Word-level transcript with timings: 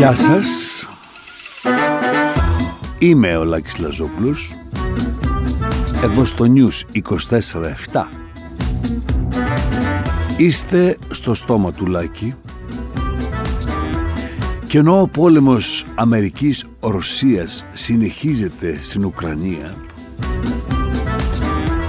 Γεια 0.00 0.14
σας. 0.14 0.88
Είμαι 2.98 3.36
ο 3.36 3.44
Λάκης 3.44 3.78
Λαζόπουλος. 3.78 4.52
Εδώ 6.02 6.24
στο 6.24 6.44
News 6.54 6.96
24-7 7.92 8.08
Είστε 10.36 10.98
στο 11.10 11.34
στόμα 11.34 11.72
του 11.72 11.86
Λάκη. 11.86 12.34
Και 14.66 14.78
ενώ 14.78 15.00
ο 15.00 15.08
πόλεμος 15.08 15.84
Αμερικής-Ρωσίας 15.94 17.64
συνεχίζεται 17.72 18.78
στην 18.82 19.04
Ουκρανία 19.04 19.74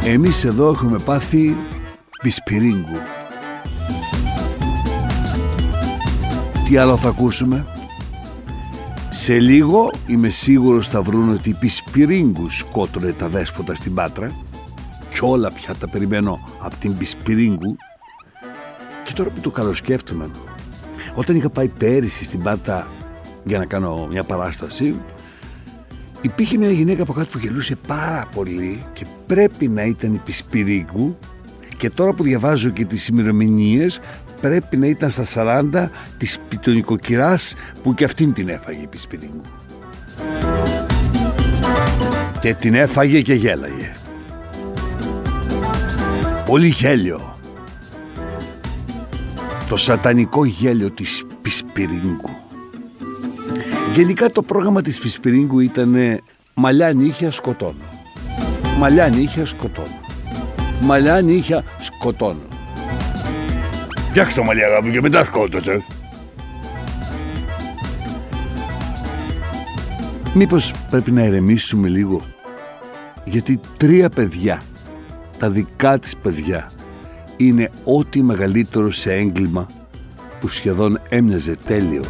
εμείς 0.05 0.43
εδώ 0.43 0.70
έχουμε 0.70 0.99
πάθει 0.99 1.55
πισπυρίγκου. 2.21 2.98
Τι 6.66 6.77
άλλο 6.77 6.98
θα 6.98 7.09
ακούσουμε; 7.09 7.66
Σε 9.13 9.39
λίγο 9.39 9.91
είμαι 10.07 10.29
σίγουρος 10.29 10.88
θα 10.88 11.01
βρουν 11.01 11.29
ότι 11.29 11.49
οι 11.49 11.53
πισπυρίγκου 11.59 12.49
σκότωνε 12.49 13.11
τα 13.11 13.29
δέσποτα 13.29 13.75
στην 13.75 13.93
Πάτρα 13.93 14.31
και 15.09 15.19
όλα 15.21 15.52
πια 15.52 15.75
τα 15.75 15.89
περιμένω 15.89 16.39
από 16.59 16.75
την 16.75 16.97
πισπυρίγκου 16.97 17.75
και 19.03 19.13
τώρα 19.13 19.29
που 19.29 19.39
το 19.39 19.49
καλοσκέφτομαι 19.49 20.29
όταν 21.16 21.35
είχα 21.35 21.49
πάει 21.49 21.67
πέρυσι 21.67 22.23
στην 22.23 22.41
Πάτα 22.41 22.88
για 23.43 23.57
να 23.57 23.66
κάνω 23.66 24.07
μια 24.11 24.23
παράσταση 24.23 24.95
υπήρχε 26.21 26.57
μια 26.57 26.71
γυναίκα 26.71 27.03
από 27.03 27.13
κάτω 27.13 27.30
που 27.31 27.38
γελούσε 27.38 27.75
πάρα 27.88 28.27
πολύ 28.35 28.83
και 28.93 29.05
πρέπει 29.27 29.67
να 29.67 29.83
ήταν 29.83 30.13
η 30.13 30.21
Πισπυρίγκου 30.25 31.17
και 31.77 31.89
τώρα 31.89 32.13
που 32.13 32.23
διαβάζω 32.23 32.69
και 32.69 32.85
τις 32.85 33.07
ημερομηνίες, 33.07 33.99
πρέπει 34.41 34.77
να 34.77 34.88
ήταν 34.88 35.09
στα 35.09 35.23
40 35.73 35.90
της 36.18 36.38
πιτονικοκυράς 36.50 37.53
που 37.84 37.94
και 37.94 38.06
αυτήν 38.06 38.34
την 38.34 38.50
έφαγε 38.50 38.81
η 38.81 38.88
Πισπυρίγκου. 38.88 39.42
Και 42.42 42.53
την 42.53 42.73
έφαγε 42.73 43.22
και 43.22 43.33
γέλαγε. 43.33 43.95
Πολύ 46.45 46.67
γέλιο 46.67 47.31
το 49.72 49.78
σατανικό 49.78 50.45
γέλιο 50.45 50.92
της 50.92 51.23
Πισπυρίγκου. 51.42 52.30
Γενικά 53.94 54.30
το 54.30 54.42
πρόγραμμα 54.42 54.81
της 54.81 55.00
Πισπυρίγκου 55.00 55.59
ήταν 55.59 56.20
μαλλιά 56.53 56.94
νύχια 56.94 57.31
σκοτώνω. 57.31 57.86
Μαλλιά 58.78 59.08
νύχια 59.08 59.45
σκοτώνω. 59.45 60.00
Μαλλιά 60.81 61.22
νύχια 61.22 61.64
σκοτώνω. 61.80 62.50
Φτιάξτε 64.12 64.40
το 64.40 64.45
μαλλιά 64.45 64.67
αγάπη 64.67 64.92
και 64.92 65.02
μετά 65.02 65.23
σκότωσε. 65.23 65.84
Μήπως 70.34 70.73
πρέπει 70.90 71.12
να 71.12 71.23
ερεμήσουμε 71.23 71.88
λίγο; 71.88 72.22
Γιατί 73.26 73.59
τρία 73.78 74.09
παιδιά, 74.09 74.62
τα 75.38 75.50
δικά 75.50 76.00
της 76.00 76.17
παιδιά 76.17 76.72
είναι 77.38 77.70
ό,τι 77.84 78.23
μεγαλύτερο 78.23 78.92
σε 78.92 79.14
έγκλημα 79.14 79.67
που 80.39 80.48
σχεδόν 80.48 81.00
έμοιαζε 81.09 81.58
τέλειο. 81.66 82.04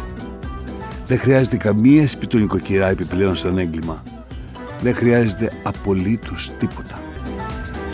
Δεν 1.06 1.18
χρειάζεται 1.18 1.56
καμία 1.56 2.08
σπιτονικοκυρά 2.08 2.88
επιπλέον 2.88 3.36
σαν 3.36 3.58
έγκλημα. 3.58 4.02
Δεν 4.80 4.94
χρειάζεται 4.94 5.52
απολύτως 5.62 6.52
τίποτα. 6.58 7.00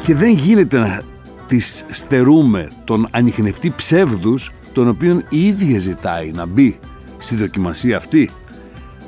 Και 0.02 0.14
δεν 0.14 0.30
γίνεται 0.30 0.78
να 0.78 1.02
τις 1.48 1.84
στερούμε 1.90 2.68
τον 2.84 3.08
ανιχνευτή 3.10 3.70
ψεύδους 3.76 4.52
τον 4.72 4.88
οποίον 4.88 5.24
η 5.28 5.46
ίδια 5.46 5.78
ζητάει 5.78 6.30
να 6.30 6.46
μπει 6.46 6.78
στη 7.18 7.36
δοκιμασία 7.36 7.96
αυτή. 7.96 8.30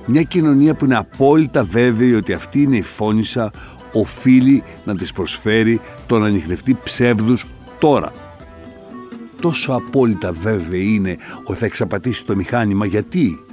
Μια 0.06 0.22
κοινωνία 0.22 0.74
που 0.74 0.84
είναι 0.84 0.96
απόλυτα 0.96 1.64
βέβαιη 1.64 2.14
ότι 2.14 2.32
αυτή 2.32 2.62
είναι 2.62 2.76
η 2.76 2.82
φόνησα 2.82 3.50
οφείλει 3.92 4.62
να 4.84 4.96
της 4.96 5.12
προσφέρει 5.12 5.80
τον 6.06 6.24
ανιχνευτή 6.24 6.78
ψεύδους 6.84 7.46
τώρα. 7.78 8.12
Τόσο 9.40 9.72
απόλυτα 9.72 10.32
βέβαιη 10.32 10.94
είναι 10.94 11.16
ότι 11.44 11.58
θα 11.58 11.66
εξαπατήσει 11.66 12.24
το 12.24 12.36
μηχάνημα. 12.36 12.86
Γιατί; 12.86 13.44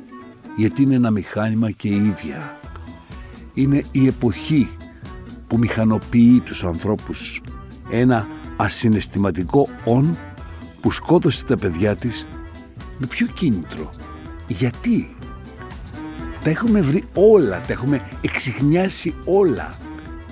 Γιατί 0.55 0.81
είναι 0.81 0.95
ένα 0.95 1.11
μηχάνημα 1.11 1.71
και 1.71 1.87
η 1.87 1.95
ίδια. 1.95 2.57
Είναι 3.53 3.81
η 3.91 4.07
εποχή 4.07 4.69
που 5.47 5.57
μηχανοποιεί 5.57 6.41
τους 6.45 6.63
ανθρώπους. 6.63 7.41
Ένα 7.89 8.27
ασυναισθηματικό 8.57 9.67
«ον» 9.83 10.17
που 10.81 10.91
σκότωσε 10.91 11.45
τα 11.45 11.57
παιδιά 11.57 11.95
της 11.95 12.27
με 12.97 13.07
ποιο 13.07 13.27
κίνητρο. 13.27 13.89
Γιατί; 14.47 15.15
Τα 16.43 16.49
έχουμε 16.49 16.81
βρει 16.81 17.03
όλα, 17.13 17.61
τα 17.61 17.73
έχουμε 17.73 18.01
εξηχνιάσει 18.21 19.13
όλα 19.25 19.75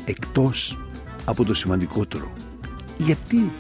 εκτός 0.06 0.80
από 1.25 1.46
το 1.46 1.53
σημαντικότερο. 1.53 2.31
Γιατί; 2.97 3.52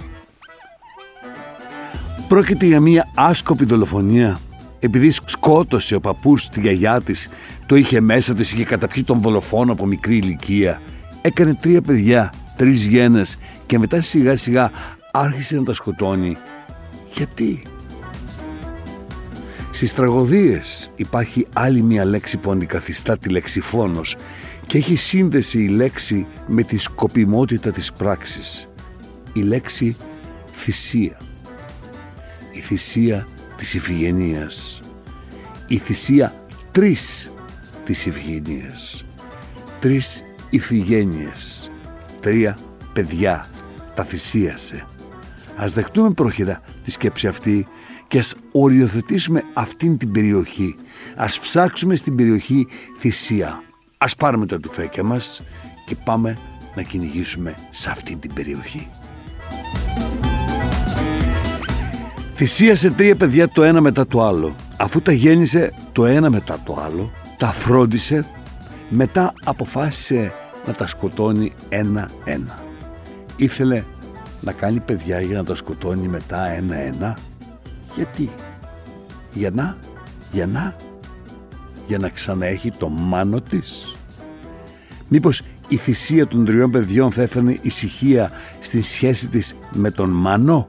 Πρόκειται 2.27 2.65
για 2.65 2.79
μια 2.79 3.11
άσκοπη 3.15 3.65
δολοφονία 3.65 4.39
επειδή 4.85 5.11
σκότωσε 5.11 5.95
ο 5.95 5.99
παππούς 5.99 6.49
τη 6.49 6.59
γιαγιά 6.59 7.01
της, 7.01 7.29
το 7.65 7.75
είχε 7.75 7.99
μέσα 7.99 8.33
της, 8.33 8.51
είχε 8.51 8.63
καταπιεί 8.63 9.03
τον 9.03 9.21
δολοφόνο 9.21 9.71
από 9.71 9.85
μικρή 9.85 10.17
ηλικία. 10.17 10.81
Έκανε 11.21 11.53
τρία 11.53 11.81
παιδιά, 11.81 12.33
τρεις 12.55 12.85
γένες 12.85 13.37
και 13.65 13.79
μετά 13.79 14.01
σιγά 14.01 14.37
σιγά 14.37 14.71
άρχισε 15.11 15.55
να 15.55 15.63
τα 15.63 15.73
σκοτώνει. 15.73 16.37
Γιατί; 17.13 17.61
Στις 19.71 19.93
τραγωδίες 19.93 20.89
υπάρχει 20.95 21.47
άλλη 21.53 21.81
μια 21.81 22.05
λέξη 22.05 22.37
που 22.37 22.51
αντικαθιστά 22.51 23.17
τη 23.17 23.29
λέξη 23.29 23.61
φόνος 23.61 24.15
και 24.67 24.77
έχει 24.77 24.95
σύνδεση 24.95 25.63
η 25.63 25.67
λέξη 25.67 26.27
με 26.47 26.63
τη 26.63 26.77
σκοπιμότητα 26.77 27.71
της 27.71 27.93
πράξης. 27.93 28.67
Η 29.33 29.41
λέξη 29.41 29.95
θυσία 30.51 31.17
η 32.55 32.59
θυσία 32.59 33.27
της 33.57 33.73
Ιφηγενίας. 33.73 34.79
Η 35.67 35.77
θυσία 35.77 36.45
τρεις 36.71 37.31
της 37.83 38.05
Ιφηγενίας. 38.05 39.05
Τρεις 39.79 40.23
Ιφηγένειες. 40.49 41.71
Τρία 42.25 42.57
παιδιά 42.93 43.47
τα 43.95 44.03
θυσίασε. 44.03 44.87
Ας 45.55 45.73
δεχτούμε 45.73 46.09
πρόχειρα 46.09 46.61
τη 46.81 46.91
σκέψη 46.91 47.27
αυτή 47.27 47.67
και 48.07 48.19
ας 48.19 48.35
οριοθετήσουμε 48.51 49.43
αυτήν 49.53 49.97
την 49.97 50.11
περιοχή. 50.11 50.75
Ας 51.15 51.39
ψάξουμε 51.39 51.95
στην 51.95 52.15
περιοχή 52.15 52.67
θυσία. 52.99 53.61
Ας 53.97 54.15
πάρουμε 54.15 54.45
τα 54.45 54.59
τουφέκια 54.59 55.03
μας 55.03 55.43
και 55.85 55.95
πάμε 56.03 56.37
να 56.75 56.81
κυνηγήσουμε 56.81 57.55
σε 57.69 57.89
αυτήν 57.89 58.19
την 58.19 58.33
περιοχή. 58.33 58.89
Θυσίασε 62.35 62.91
τρία 62.91 63.15
παιδιά 63.15 63.49
το 63.49 63.63
ένα 63.63 63.81
μετά 63.81 64.07
το 64.07 64.23
άλλο. 64.23 64.55
Αφού 64.77 65.01
τα 65.01 65.11
γέννησε 65.11 65.73
το 65.91 66.05
ένα 66.05 66.29
μετά 66.29 66.59
το 66.65 66.77
άλλο, 66.85 67.11
τα 67.37 67.47
φρόντισε, 67.47 68.25
μετά 68.89 69.33
αποφάσισε 69.43 70.33
να 70.65 70.73
τα 70.73 70.87
σκοτώνει 70.87 71.53
ένα-ένα. 71.69 72.59
Ήθελε 73.35 73.83
να 74.41 74.51
κάνει 74.51 74.79
παιδιά 74.79 75.21
για 75.21 75.37
να 75.37 75.43
τα 75.43 75.55
σκοτώνει 75.55 76.07
μετά 76.07 76.47
ένα-ένα. 76.47 77.17
Γιατί; 77.95 78.29
Για 79.33 79.49
να, 79.51 79.77
για 80.31 80.45
να, 80.45 80.75
για 81.87 81.97
να 81.97 82.09
ξαναέχει 82.09 82.71
το 82.71 82.89
μάνο 82.89 83.41
της. 83.41 83.95
Μήπως 85.07 85.41
η 85.67 85.75
θυσία 85.75 86.27
των 86.27 86.45
τριών 86.45 86.71
παιδιών 86.71 87.11
θα 87.11 87.21
έφερνε 87.21 87.57
ησυχία 87.61 88.31
στη 88.59 88.81
σχέση 88.81 89.27
της 89.27 89.55
με 89.71 89.91
τον 89.91 90.09
μάνο; 90.09 90.67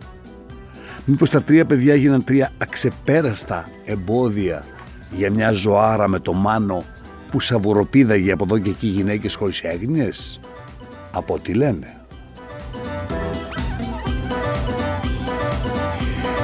Μήπως 1.04 1.30
τα 1.30 1.42
τρία 1.42 1.66
παιδιά 1.66 1.92
έγιναν 1.92 2.24
τρία 2.24 2.50
αξεπέραστα 2.58 3.68
εμπόδια 3.84 4.64
για 5.10 5.30
μια 5.30 5.52
ζωάρα 5.52 6.08
με 6.08 6.18
το 6.18 6.32
μάνο 6.32 6.84
που 7.36 7.42
σαβουροπίδαγε 7.42 8.32
από 8.32 8.44
εδώ 8.44 8.58
και 8.58 8.70
εκεί 8.70 8.86
γυναίκες 8.86 9.34
χωρίς 9.34 9.62
έγνοιες; 9.62 10.40
Από 11.12 11.34
ό,τι 11.34 11.54
λένε. 11.54 11.96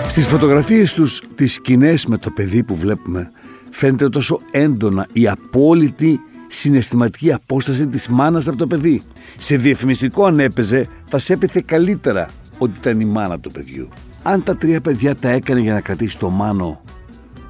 Στις 0.09 0.27
φωτογραφίες 0.27 0.95
τους 0.95 1.23
τις 1.35 1.53
σκηνές 1.53 2.07
με 2.07 2.19
το 2.19 2.31
παιδί 2.31 2.63
που 2.63 2.77
βλέπουμε 2.77 3.31
φαίνεται 3.71 4.09
τόσο 4.09 4.41
έντονα 4.51 5.07
η 5.13 5.29
απόλυτη 5.29 6.21
συναισθηματική 6.47 7.33
απόσταση 7.33 7.87
της 7.87 8.09
μάνας 8.09 8.49
από 8.49 8.57
το 8.57 8.67
παιδί. 8.67 9.03
Σε 9.37 9.57
διαφημιστικό 9.57 10.25
αν 10.25 10.41
έπαιζε 10.41 10.87
θα 11.05 11.19
σε 11.19 11.33
έπαιθε 11.33 11.63
καλύτερα 11.67 12.29
ότι 12.59 12.73
ήταν 12.79 13.01
η 13.01 13.05
μάνα 13.05 13.41
του 13.41 13.51
παιδιού. 13.51 13.89
Αν 14.23 14.43
τα 14.43 14.57
τρία 14.57 14.81
παιδιά 14.81 15.15
τα 15.15 15.29
έκανε 15.29 15.61
για 15.61 15.73
να 15.73 15.81
κρατήσει 15.81 16.19
το 16.19 16.29
Μάνο 16.29 16.81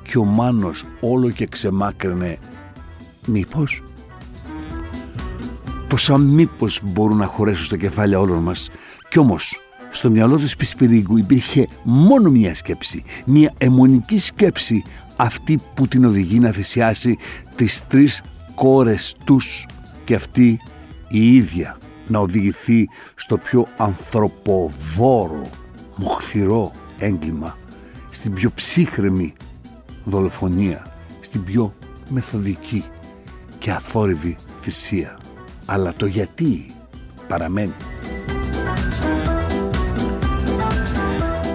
και 0.02 0.18
ο 0.18 0.24
Μάνος 0.24 0.84
όλο 1.00 1.30
και 1.30 1.46
ξεμάκρυνε, 1.46 2.38
μήπως; 3.26 3.82
Πόσα 5.88 6.18
μήπως 6.18 6.80
μπορούν 6.82 7.16
να 7.16 7.26
χωρέσουν 7.26 7.64
στα 7.64 7.76
κεφάλια 7.76 8.20
όλων 8.20 8.42
μας. 8.42 8.68
Κι 9.08 9.18
όμως, 9.18 9.56
στο 9.90 10.10
μυαλό 10.10 10.36
της 10.36 10.56
Πισπυρίγκου 10.56 11.16
υπήρχε 11.16 11.68
μόνο 11.82 12.30
μία 12.30 12.54
σκέψη, 12.54 13.02
μία 13.24 13.54
αιμονική 13.58 14.18
σκέψη 14.18 14.82
αυτή 15.16 15.58
που 15.74 15.88
την 15.88 16.04
οδηγεί 16.04 16.38
να 16.38 16.50
θυσιάσει 16.50 17.16
τις 17.54 17.86
τρεις 17.86 18.22
κόρες 18.54 19.14
τους 19.24 19.66
και 20.04 20.14
αυτή 20.14 20.58
η 21.08 21.34
ίδια 21.34 21.78
να 22.06 22.18
οδηγηθεί 22.18 22.88
στο 23.14 23.38
πιο 23.38 23.66
ανθρωποβόρο, 23.76 25.50
μοχθηρό 25.96 26.72
έγκλημα, 26.98 27.58
στην 28.10 28.32
πιο 28.32 28.50
ψύχρεμη 28.54 29.32
δολοφονία, 30.04 30.86
στην 31.20 31.44
πιο 31.44 31.74
μεθοδική 32.08 32.84
και 33.62 33.70
αθόρυβη 33.70 34.36
θυσία. 34.60 35.18
Αλλά 35.66 35.92
το 35.92 36.06
γιατί 36.06 36.74
παραμένει. 37.28 37.72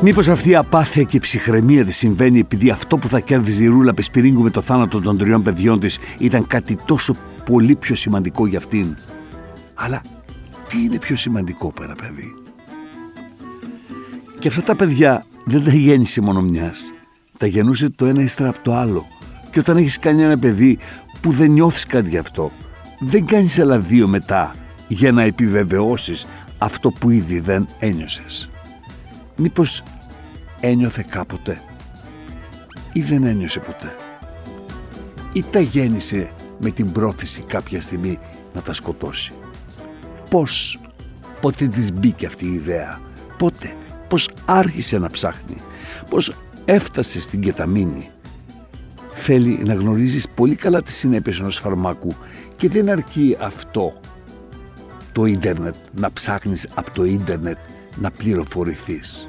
Μήπως 0.02 0.28
αυτή 0.28 0.50
η 0.50 0.56
απάθεια 0.56 1.04
και 1.04 1.18
η 1.18 1.20
ψυχραιμία 1.20 1.86
της 1.86 1.98
συμβαίνει 1.98 2.40
επειδή 2.40 2.70
αυτό 2.70 2.98
που 2.98 3.08
θα 3.08 3.20
κέρδιζε 3.20 3.64
η 3.64 3.68
Ρούλα 3.68 3.94
Πεσπυρίγκου 3.94 4.42
με 4.42 4.50
το 4.50 4.62
θάνατο 4.62 5.02
των 5.02 5.18
τριών 5.18 5.42
παιδιών 5.42 5.80
της 5.80 6.00
ήταν 6.20 6.48
κάτι 6.48 6.78
τόσο 6.86 7.16
πολύ 7.46 7.76
πιο 7.76 7.96
σημαντικό 7.96 8.48
για 8.48 8.58
αυτήν. 8.58 8.96
Αλλά 9.74 10.02
τι 10.68 10.84
είναι 10.84 10.98
πιο 10.98 11.16
σημαντικό 11.16 11.74
πέρα 11.74 11.96
παιδί; 11.96 12.34
Και 14.40 14.48
αυτά 14.48 14.62
τα 14.62 14.76
παιδιά 14.76 15.26
δεν 15.46 15.64
τα 15.64 15.72
γέννησε 15.72 16.22
μόνο 16.22 16.42
μιας. 16.42 16.94
Τα 17.38 17.48
γεννούσε 17.48 17.90
το 17.90 18.06
ένα 18.06 18.22
ύστερα 18.22 18.50
από 18.50 18.60
το 18.64 18.76
άλλο. 18.76 19.06
Και 19.52 19.60
όταν 19.60 19.78
έχεις 19.78 20.00
κάνει 20.00 20.22
ένα 20.22 20.38
παιδί 20.38 20.78
που 21.22 21.32
δεν 21.32 21.52
νιώθεις 21.52 21.86
κάτι 21.86 22.10
γι' 22.10 22.18
αυτό, 22.18 22.52
δεν 23.00 23.26
κάνεις 23.26 23.60
άλλα 23.60 23.80
δύο 23.80 24.08
μετά 24.08 24.56
για 24.88 25.12
να 25.12 25.24
επιβεβαιώσεις 25.24 26.28
αυτό 26.58 26.92
που 26.92 27.10
ήδη 27.10 27.40
δεν 27.40 27.68
ένιωσες. 27.80 28.50
Μήπως 29.36 29.84
ένιωθε 30.60 31.06
κάποτε 31.10 31.62
ή 32.94 33.02
δεν 33.02 33.24
ένιωσε 33.24 33.60
ποτέ. 33.60 33.96
Ή 35.34 35.44
τα 35.44 35.60
γέννησε 35.60 36.32
με 36.60 36.70
την 36.70 36.92
πρόθεση 36.92 37.42
κάποια 37.42 37.82
στιγμή 37.82 38.20
να 38.54 38.62
τα 38.62 38.74
σκοτώσει. 38.74 39.34
Πώς, 40.30 40.80
πότε 41.42 41.68
της 41.68 41.94
μπήκε 41.94 42.26
αυτή 42.26 42.46
η 42.46 42.54
ιδέα, 42.54 43.02
πότε, 43.38 43.74
πώς 44.08 44.30
άρχισε 44.46 44.98
να 44.98 45.10
ψάχνει, 45.10 45.58
πώς 46.10 46.32
έφτασε 46.66 47.22
στην 47.22 47.42
κεταμίνη. 47.42 48.10
Θέλει 49.30 49.64
να 49.66 49.74
γνωρίζεις 49.74 50.30
πολύ 50.30 50.56
καλά 50.56 50.82
τις 50.82 50.96
συνέπειες 50.96 51.40
ενός 51.40 51.58
φαρμάκου 51.58 52.16
και 52.56 52.70
δεν 52.70 52.90
αρκεί 52.90 53.38
αυτό 53.40 54.00
το 55.12 55.26
ίντερνετ, 55.26 55.76
να 55.94 56.12
ψάχνεις 56.12 56.68
από 56.74 56.92
το 56.92 57.04
ίντερνετ 57.04 57.58
να 57.96 58.12
πληροφορηθείς. 58.12 59.28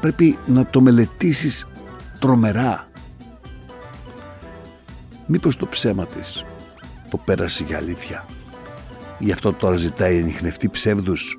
Πρέπει 0.00 0.38
να 0.46 0.66
το 0.66 0.80
μελετήσεις 0.80 1.66
τρομερά. 2.18 2.88
Μήπως 5.26 5.56
το 5.56 5.66
ψέμα 5.66 6.06
της 6.06 6.44
το 7.10 7.16
πέρασε 7.16 7.64
για 7.64 7.76
αλήθεια; 7.76 8.26
Γι' 9.18 9.32
αυτό 9.32 9.52
τώρα 9.52 9.76
ζητάει 9.76 10.18
ενιχνευτή 10.18 10.68
ψεύδους. 10.68 11.38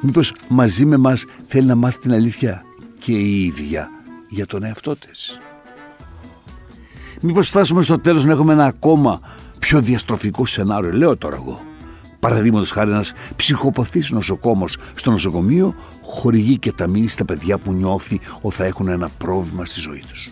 Μήπως 0.00 0.34
μαζί 0.48 0.86
με 0.86 0.96
μας 0.96 1.24
θέλει 1.46 1.66
να 1.66 1.74
μάθει 1.74 1.98
την 1.98 2.12
αλήθεια 2.12 2.62
και 2.98 3.12
η 3.12 3.44
ίδια 3.44 3.88
για 4.28 4.46
τον 4.46 4.64
εαυτό 4.64 4.96
της; 4.96 5.40
Μήπως 7.24 7.48
φτάσουμε 7.48 7.82
στο 7.82 7.98
τέλος 7.98 8.24
να 8.24 8.32
έχουμε 8.32 8.52
ένα 8.52 8.64
ακόμα 8.64 9.20
πιο 9.58 9.80
διαστροφικό 9.80 10.46
σενάριο. 10.46 10.92
Λέω 10.92 11.16
τώρα 11.16 11.36
εγώ. 11.36 11.60
Παραδείγματος 12.20 12.70
χάρη, 12.70 12.90
ένας 12.90 13.12
ψυχοπαθής 13.36 14.10
νοσοκόμος 14.10 14.76
στο 14.94 15.10
νοσοκομείο 15.10 15.74
χορηγεί 16.02 16.58
και 16.58 16.72
ταμείνει 16.72 17.08
στα 17.08 17.24
παιδιά 17.24 17.58
που 17.58 17.72
νιώθει 17.72 18.20
ότι 18.40 18.54
θα 18.54 18.64
έχουν 18.64 18.88
ένα 18.88 19.08
πρόβλημα 19.18 19.64
στη 19.64 19.80
ζωή 19.80 20.04
τους. 20.08 20.30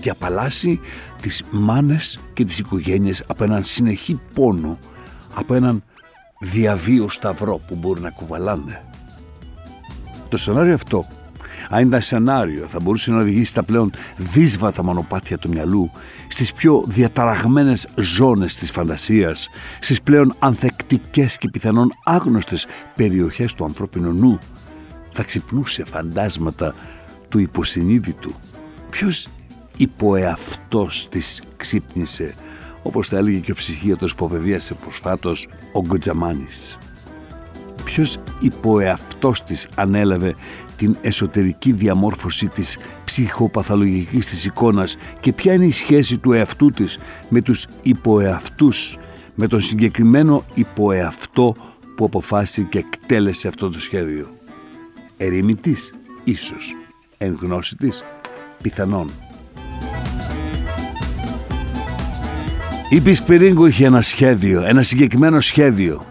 Και 0.00 0.10
απαλλάσσει 0.10 0.80
τις 1.20 1.42
μάνες 1.50 2.18
και 2.32 2.44
τις 2.44 2.58
οικογένειες 2.58 3.24
από 3.26 3.44
έναν 3.44 3.64
συνεχή 3.64 4.20
πόνο, 4.34 4.78
από 5.34 5.54
έναν 5.54 5.82
διαβίω 6.40 7.08
σταυρό 7.08 7.60
που 7.68 7.74
μπορεί 7.74 8.00
να 8.00 8.10
κουβαλάνε. 8.10 8.82
Το 10.28 10.36
σενάριο 10.36 10.74
αυτό 10.74 11.04
αν 11.70 11.86
ήταν 11.86 12.00
σενάριο, 12.00 12.66
θα 12.68 12.78
μπορούσε 12.82 13.10
να 13.10 13.18
οδηγήσει 13.18 13.54
τα 13.54 13.62
πλέον 13.62 13.92
δύσβατα 14.16 14.84
μονοπάτια 14.84 15.38
του 15.38 15.48
μυαλού 15.48 15.90
στις 16.28 16.52
πιο 16.52 16.84
διαταραγμένες 16.86 17.88
ζώνες 17.96 18.56
της 18.56 18.70
φαντασίας, 18.70 19.48
στις 19.80 20.02
πλέον 20.02 20.34
ανθεκτικές 20.38 21.38
και 21.38 21.48
πιθανόν 21.48 21.92
άγνωστες 22.04 22.66
περιοχές 22.96 23.54
του 23.54 23.64
ανθρώπινου 23.64 24.12
νου. 24.12 24.38
Θα 25.10 25.22
ξυπνούσε 25.22 25.84
φαντάσματα 25.84 26.74
του 27.28 27.38
υποσυνείδητου. 27.38 28.32
Ποιος 28.90 29.28
υποεαυτός 29.76 31.08
της 31.08 31.42
ξύπνησε, 31.56 32.34
όπως 32.82 33.08
τα 33.08 33.16
έλεγε 33.16 33.38
και 33.38 33.52
ο 33.52 33.54
ψυχίατος 33.54 34.14
που 34.14 34.24
απεβίασε 34.24 34.74
προσφάτως 34.74 35.48
ο 35.72 35.80
Γκοτζαμάνης. 35.80 36.78
Ποιος 37.84 38.18
υποεαυτός 38.40 39.42
της 39.42 39.68
ανέλαβε 39.74 40.34
την 40.78 40.96
εσωτερική 41.00 41.72
διαμόρφωση 41.72 42.48
της 42.48 42.78
ψυχοπαθολογικής 43.04 44.28
της 44.28 44.44
εικόνας 44.44 44.96
και 45.20 45.32
ποια 45.32 45.52
είναι 45.52 45.66
η 45.66 45.72
σχέση 45.72 46.18
του 46.18 46.32
εαυτού 46.32 46.70
της 46.70 46.98
με 47.28 47.40
τους 47.40 47.66
υποεαυτούς, 47.82 48.98
με 49.34 49.46
τον 49.46 49.60
συγκεκριμένο 49.60 50.44
υποεαυτό 50.54 51.56
που 51.96 52.04
αποφάσισε 52.04 52.62
και 52.62 52.78
εκτέλεσε 52.78 53.48
αυτό 53.48 53.70
το 53.70 53.80
σχέδιο. 53.80 54.36
Ερήμη 55.16 55.54
της, 55.54 55.94
ίσως. 56.24 56.74
Εν 57.18 57.38
γνώση 57.40 57.76
της, 57.76 58.04
πιθανόν. 58.62 59.10
Η 62.90 63.00
Πισπυρίγκου 63.00 63.66
είχε 63.66 63.86
ένα 63.86 64.00
σχέδιο, 64.00 64.62
ένα 64.62 64.82
συγκεκριμένο 64.82 65.40
σχέδιο 65.40 66.06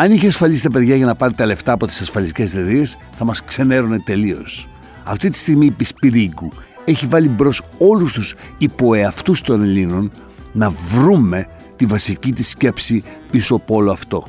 αν 0.00 0.12
είχε 0.12 0.26
ασφαλίσει 0.26 0.62
τα 0.62 0.70
παιδιά 0.70 0.96
για 0.96 1.06
να 1.06 1.14
πάρει 1.14 1.34
τα 1.34 1.46
λεφτά 1.46 1.72
από 1.72 1.86
τις 1.86 2.00
ασφαλιστικές 2.00 2.54
εταιρείες, 2.54 2.96
θα 3.16 3.24
μας 3.24 3.44
ξενέρωνε 3.44 4.00
τελείως. 4.00 4.68
Αυτή 5.04 5.30
τη 5.30 5.38
στιγμή 5.38 5.66
η 5.66 5.70
Πισπυρίγκου 5.70 6.52
έχει 6.84 7.06
βάλει 7.06 7.28
μπρος 7.28 7.62
όλους 7.78 8.12
τους 8.12 8.34
υποεαυτού 8.58 9.42
των 9.42 9.62
Ελλήνων 9.62 10.10
να 10.52 10.70
βρούμε 10.70 11.46
τη 11.76 11.86
βασική 11.86 12.32
της 12.32 12.48
σκέψη 12.48 13.02
πίσω 13.30 13.54
από 13.54 13.74
όλο 13.74 13.92
αυτό. 13.92 14.26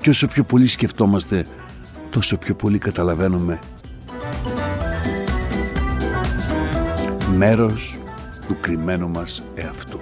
Και 0.00 0.10
όσο 0.10 0.26
πιο 0.26 0.44
πολύ 0.44 0.66
σκεφτόμαστε, 0.66 1.46
τόσο 2.10 2.36
πιο 2.36 2.54
πολύ 2.54 2.78
καταλαβαίνουμε 2.78 3.58
μέρος 7.36 7.98
του 8.48 8.56
κρυμμένου 8.60 9.08
μας 9.08 9.46
εαυτού. 9.54 10.00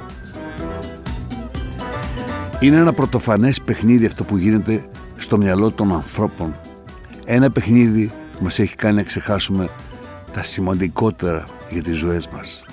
Είναι 2.60 2.76
ένα 2.76 2.92
πρωτοφανές 2.92 3.60
παιχνίδι 3.60 4.06
αυτό 4.06 4.24
που 4.24 4.36
γίνεται 4.36 4.88
στο 5.16 5.36
μυαλό 5.36 5.70
των 5.70 5.92
ανθρώπων. 5.92 6.56
Ένα 7.24 7.50
παιχνίδι 7.50 8.12
που 8.32 8.42
μας 8.42 8.58
έχει 8.58 8.74
κάνει 8.74 8.94
να 8.94 9.02
ξεχάσουμε 9.02 9.68
τα 10.32 10.42
σημαντικότερα 10.42 11.44
για 11.70 11.82
τις 11.82 11.96
ζωές 11.96 12.28
μας. 12.28 12.64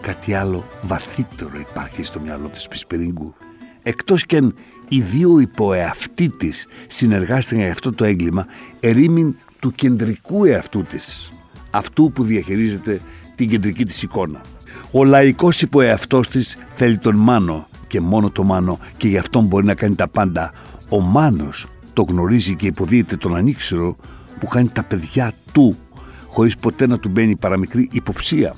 Κάτι 0.00 0.34
άλλο 0.34 0.64
βαθύτερο 0.82 1.50
υπάρχει 1.70 2.02
στο 2.02 2.20
μυαλό 2.20 2.48
της 2.48 2.68
Πισπυρίγκου. 2.68 3.34
Εκτός 3.82 4.26
και 4.26 4.36
αν 4.36 4.54
οι 4.88 5.00
δύο 5.00 5.38
υποεαυτοί 5.38 6.28
της 6.28 6.66
συνεργάστηκαν 6.86 7.62
για 7.62 7.72
αυτό 7.72 7.92
το 7.92 8.04
έγκλημα, 8.04 8.46
ερήμην 8.80 9.36
του 9.58 9.72
κεντρικού 9.72 10.44
εαυτού 10.44 10.82
της. 10.82 11.32
Αυτού 11.70 12.12
που 12.12 12.22
διαχειρίζεται 12.22 13.00
την 13.34 13.48
κεντρική 13.48 13.84
της 13.84 14.02
εικόνα. 14.02 14.40
Ο 14.90 15.04
λαϊκός 15.04 15.62
υποεαυτός 15.62 16.28
της 16.28 16.58
θέλει 16.74 16.98
τον 16.98 17.16
Μάνο 17.16 17.67
και 17.88 18.00
μόνο 18.00 18.30
το 18.30 18.44
Μάνο 18.44 18.78
και 18.96 19.08
γι' 19.08 19.18
αυτόν 19.18 19.46
μπορεί 19.46 19.64
να 19.64 19.74
κάνει 19.74 19.94
τα 19.94 20.08
πάντα. 20.08 20.52
Ο 20.88 21.00
Μάνος 21.00 21.66
το 21.92 22.02
γνωρίζει 22.02 22.56
και 22.56 22.66
υποδίεται 22.66 23.16
τον 23.16 23.36
ανήξερο 23.36 23.96
που 24.38 24.46
κάνει 24.46 24.68
τα 24.68 24.84
παιδιά 24.84 25.32
του 25.52 25.76
χωρίς 26.28 26.56
ποτέ 26.56 26.86
να 26.86 26.98
του 26.98 27.08
μπαίνει 27.08 27.36
παραμικρή 27.36 27.88
υποψία. 27.92 28.54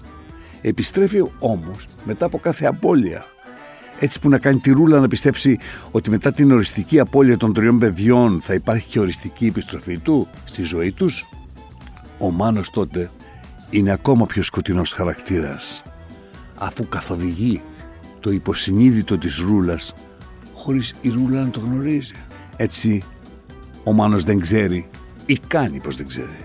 Επιστρέφει 0.60 1.24
όμως 1.38 1.86
μετά 2.04 2.26
από 2.26 2.38
κάθε 2.38 2.66
απώλεια. 2.66 3.24
Έτσι 3.98 4.20
που 4.20 4.28
να 4.28 4.38
κάνει 4.38 4.58
τη 4.58 4.70
ρούλα 4.70 5.00
να 5.00 5.08
πιστέψει 5.08 5.58
ότι 5.90 6.10
μετά 6.10 6.32
την 6.32 6.52
οριστική 6.52 6.98
απώλεια 6.98 7.36
των 7.36 7.52
τριών 7.52 7.78
παιδιών 7.78 8.40
θα 8.42 8.54
υπάρχει 8.54 8.88
και 8.88 9.00
οριστική 9.00 9.46
επιστροφή 9.46 9.98
του 9.98 10.28
στη 10.44 10.62
ζωή 10.62 10.92
τους. 10.92 11.26
Ο 12.18 12.30
Μάνος 12.30 12.70
τότε 12.70 13.10
είναι 13.70 13.90
ακόμα 13.90 14.26
πιο 14.26 14.42
σκοτεινός 14.42 14.92
χαρακτήρας 14.92 15.82
αφού 16.58 16.88
καθοδηγεί 16.88 17.62
το 18.20 18.30
υποσυνείδητο 18.30 19.18
της 19.18 19.38
ρούλας 19.38 19.94
χωρίς 20.54 20.94
η 21.00 21.08
ρούλα 21.08 21.40
να 21.40 21.50
το 21.50 21.60
γνωρίζει. 21.60 22.14
Έτσι 22.56 23.02
ο 23.84 23.92
Μάνος 23.92 24.24
δεν 24.24 24.40
ξέρει 24.40 24.88
ή 25.26 25.38
κάνει 25.46 25.80
πως 25.80 25.96
δεν 25.96 26.06
ξέρει. 26.06 26.36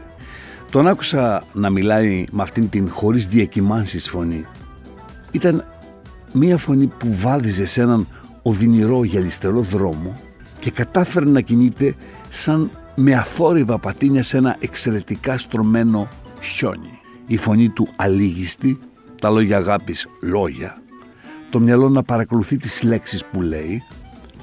Τον 0.72 0.88
άκουσα 0.88 1.44
να 1.54 1.70
μιλάει 1.70 2.26
με 2.32 2.42
αυτήν 2.42 2.70
την 2.70 2.90
χωρίς 2.90 3.28
διακυμάνσεις 3.28 4.10
φωνή. 4.10 4.46
Ήταν 5.32 5.66
μία 6.34 6.58
φωνή 6.58 6.88
που 6.88 7.14
βάδιζε 7.14 7.66
σε 7.66 7.82
έναν 7.82 8.08
οδυνηρό 8.42 9.04
γυαλιστερό 9.04 9.62
δρόμο 9.62 10.16
και 10.60 10.72
κατάφερε 10.72 11.26
να 11.26 11.42
κινείται 11.42 11.96
σαν 12.30 12.70
με 12.96 13.14
αθόρυβα 13.14 13.80
πατίνια 13.80 14.24
σε 14.24 14.38
ένα 14.38 14.56
εξαιρετικά 14.60 15.38
στρωμένο 15.38 16.08
χιόνι. 16.42 17.00
η 17.28 17.38
φωνή 17.38 17.70
του 17.70 17.88
αλήγιστη, 17.96 18.80
τα 19.22 19.30
λόγια 19.30 19.58
αγάπης 19.58 20.08
λόγια, 20.22 20.82
το 21.56 21.62
μυαλό 21.62 21.90
να 21.90 22.04
παρακολουθεί 22.04 22.58
τις 22.58 22.84
λέξεις 22.84 23.26
που 23.26 23.42
λέει, 23.42 23.84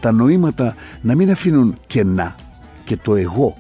τα 0.01 0.13
νοήματα 0.13 0.75
να 1.01 1.15
μην 1.15 1.31
αφήνουν 1.31 1.77
κενά 1.87 2.35
και 2.85 2.97
το 2.97 3.15
εγώ, 3.15 3.57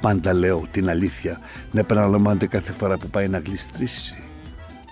πάντα 0.00 0.32
λέω 0.32 0.66
την 0.70 0.90
αλήθεια, 0.90 1.40
να 1.70 1.80
επαναλαμβάνεται 1.80 2.46
κάθε 2.46 2.72
φορά 2.72 2.98
που 2.98 3.08
πάει 3.08 3.28
να 3.28 3.38
γλιστρήσει 3.38 4.22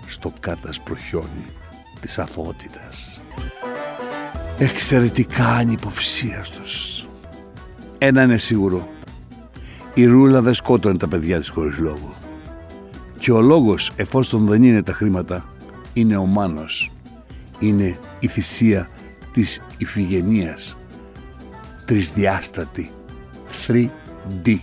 στο 0.05 0.33
κάτασπρο 0.39 0.95
χιόνι 0.95 1.45
της 1.99 2.19
αθωότητας. 2.19 3.21
Εξαιρετικά 4.57 5.47
ανυποψίαστος. 5.47 7.07
Ένα 7.97 8.23
είναι 8.23 8.37
σίγουρο. 8.37 8.87
Η 9.93 10.05
Ρούλα 10.05 10.41
δεν 10.41 10.53
σκότωνε 10.53 10.97
τα 10.97 11.07
παιδιά 11.07 11.39
της 11.39 11.49
χωρίς 11.49 11.77
λόγο. 11.77 12.13
Και 13.19 13.31
ο 13.31 13.41
λόγος, 13.41 13.91
εφόσον 13.95 14.45
δεν 14.45 14.63
είναι 14.63 14.83
τα 14.83 14.93
χρήματα, 14.93 15.45
είναι 15.93 16.17
ο 16.17 16.25
Μάνος. 16.25 16.91
Είναι 17.59 17.97
η 18.19 18.27
θυσία 18.27 18.89
της 19.31 19.61
ηφηγενείας. 19.77 20.77
Τρισδιάστατη. 21.85 22.91
3D. 23.67 24.57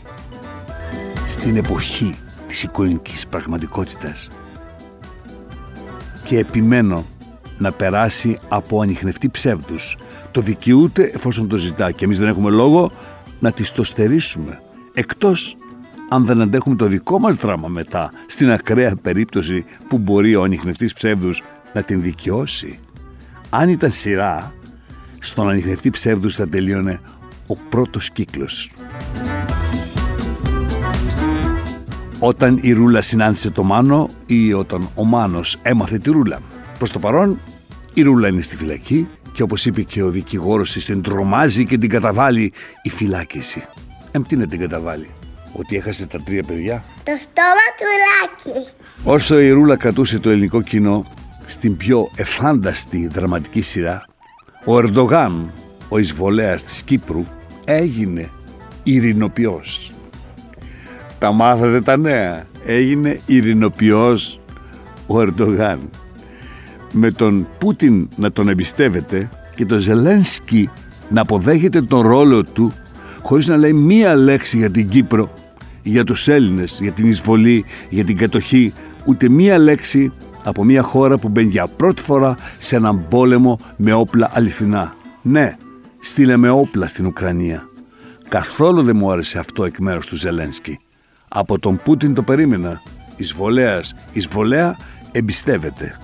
Στην 1.29 1.57
εποχή 1.57 2.17
της 2.47 2.63
εικονικής 2.63 3.27
πραγματικότητας. 3.27 4.31
Και 6.25 6.39
επιμένω 6.39 7.07
να 7.59 7.73
περάσει 7.73 8.39
από 8.49 8.81
ανοιχνευτή 8.81 9.29
ψεύδους. 9.29 9.97
Το 10.31 10.41
δικαιούται 10.41 11.03
εφόσον 11.03 11.49
το 11.49 11.57
ζητά 11.57 11.91
και 11.91 12.05
εμείς 12.05 12.19
δεν 12.19 12.29
έχουμε 12.29 12.51
λόγο 12.51 12.93
να 13.41 13.53
τη 13.53 13.73
το 13.73 13.85
στερήσουμε. 13.85 14.61
Εκτός 14.95 15.57
αν 16.09 16.25
δεν 16.25 16.41
αντέχουμε 16.41 16.77
το 16.77 16.87
δικό 16.87 17.19
μας 17.19 17.37
δράμα 17.37 17.69
μετά, 17.69 18.11
στην 18.27 18.51
ακραία 18.51 18.97
περίπτωση 19.03 19.65
που 19.89 19.99
μπορεί 19.99 20.35
ο 20.35 20.43
ανοιχνευτής 20.43 20.93
ψεύδους 20.93 21.43
να 21.73 21.83
την 21.83 22.03
δικαιώσει. 22.03 22.79
Αν 23.59 23.69
ήταν 23.69 23.91
σειρά, 23.91 24.55
στον 25.19 25.49
ανοιχνευτή 25.49 25.91
ψεύδους 25.91 26.35
θα 26.35 26.49
τελείωνε 26.49 27.01
ο 27.47 27.55
πρώτος 27.69 28.11
κύκλος. 28.11 28.71
Όταν 32.19 32.59
η 32.63 32.73
Ρούλα 32.73 33.01
συνάντησε 33.01 33.51
το 33.51 33.63
Μάνο 33.63 34.09
ή 34.27 34.53
όταν 34.53 34.89
ο 34.95 35.05
Μάνος 35.05 35.59
έμαθε 35.63 35.99
τη 35.99 36.11
Ρούλα. 36.11 36.41
Προς 36.79 36.91
το 36.91 36.99
παρόν 36.99 37.39
η 37.95 38.03
Ρούλα 38.03 38.29
είναι 38.29 38.43
στη 38.43 38.57
φυλακή 38.57 39.09
και 39.33 39.43
όπως 39.43 39.67
είπε 39.67 39.83
και 39.83 40.03
ο 40.03 40.11
δικηγόρος 40.11 40.73
της 40.73 40.85
την 40.85 41.03
τρομάζει 41.03 41.65
και 41.65 41.79
την 41.79 41.89
καταβάλει 41.89 42.53
η 42.83 42.91
φυλάκιση. 42.91 43.63
Εμ 44.11 44.23
τι 44.23 44.37
να 44.37 44.47
την 44.47 44.61
καταβάλει, 44.61 45.11
ότι 45.53 45.77
έχασε 45.77 46.07
τα 46.07 46.23
τρία 46.23 46.43
παιδιά; 46.43 46.85
Το 47.05 47.13
στόμα 47.21 47.67
του 47.77 47.87
Λάκη. 48.05 48.69
Όσο 49.05 49.41
η 49.41 49.51
Ρούλα 49.51 49.77
κρατούσε 49.77 50.19
το 50.19 50.31
ελληνικό 50.31 50.63
κοινό 50.63 51.07
στην 51.47 51.77
πιο 51.77 52.11
εφάνταστη 52.17 53.09
δραματική 53.13 53.61
σειρά, 53.61 54.05
ο 54.65 54.77
Ερντογάν, 54.77 55.51
ο 55.89 55.99
εισβολέας 55.99 56.63
της 56.63 56.83
Κύπρου, 56.83 57.23
έγινε 57.65 58.31
ειρηνοποιός. 58.83 59.93
Τα 61.19 61.33
μάθατε 61.33 61.81
τα 61.81 61.97
νέα. 61.97 62.47
Έγινε 62.65 63.21
ειρηνοποιός 63.27 64.41
ο 65.07 65.21
Ερντογάν 65.21 65.79
με 66.93 67.11
τον 67.11 67.47
Πούτιν 67.59 68.09
να 68.17 68.33
τον 68.33 68.49
εμπιστεύεται 68.49 69.31
και 69.55 69.67
τον 69.67 69.79
Ζελένσκι 69.79 70.71
να 71.09 71.21
αποδέχεται 71.21 71.83
τον 71.83 72.01
ρόλο 72.01 72.45
του 72.45 72.73
χωρίς 73.23 73.47
να 73.47 73.57
λέει 73.57 73.73
μία 73.73 74.17
λέξη 74.17 74.57
για 74.57 74.71
την 74.71 74.89
Κύπρο, 74.89 75.33
για 75.83 76.05
τους 76.05 76.29
Έλληνες, 76.29 76.79
για 76.83 76.93
την 76.93 77.07
εισβολή, 77.07 77.65
για 77.89 78.05
την 78.05 78.17
κατοχή, 78.17 78.73
ούτε 79.05 79.29
μία 79.29 79.59
λέξη 79.59 80.13
από 80.47 80.65
μια 80.65 80.83
χώρα 80.83 81.19
που 81.19 81.29
μπαίνει 81.29 81.49
για 81.49 81.67
πρώτη 81.67 82.03
φορά 82.03 82.37
σε 82.59 82.77
έναν 82.77 83.09
πόλεμο 83.09 83.59
με 83.77 83.93
όπλα 83.93 84.31
αληθινά. 84.33 84.95
Ναι, 85.23 85.57
στείλαμε 86.01 86.49
όπλα 86.51 86.89
στην 86.89 87.07
Ουκρανία. 87.07 87.69
Καθόλου 88.29 88.83
δεν 88.83 88.97
μου 88.97 89.11
άρεσε 89.11 89.39
αυτό 89.39 89.65
εκ 89.65 89.79
μέρους 89.79 90.07
του 90.07 90.17
Ζελένσκι. 90.17 90.79
Από 91.29 91.59
τον 91.59 91.81
Πούτιν 91.85 92.15
το 92.15 92.23
περίμενα. 92.23 92.83
Εισβολέας, 93.17 93.95
εισβολέα 94.13 94.77
εμπιστεύεται 95.13 95.97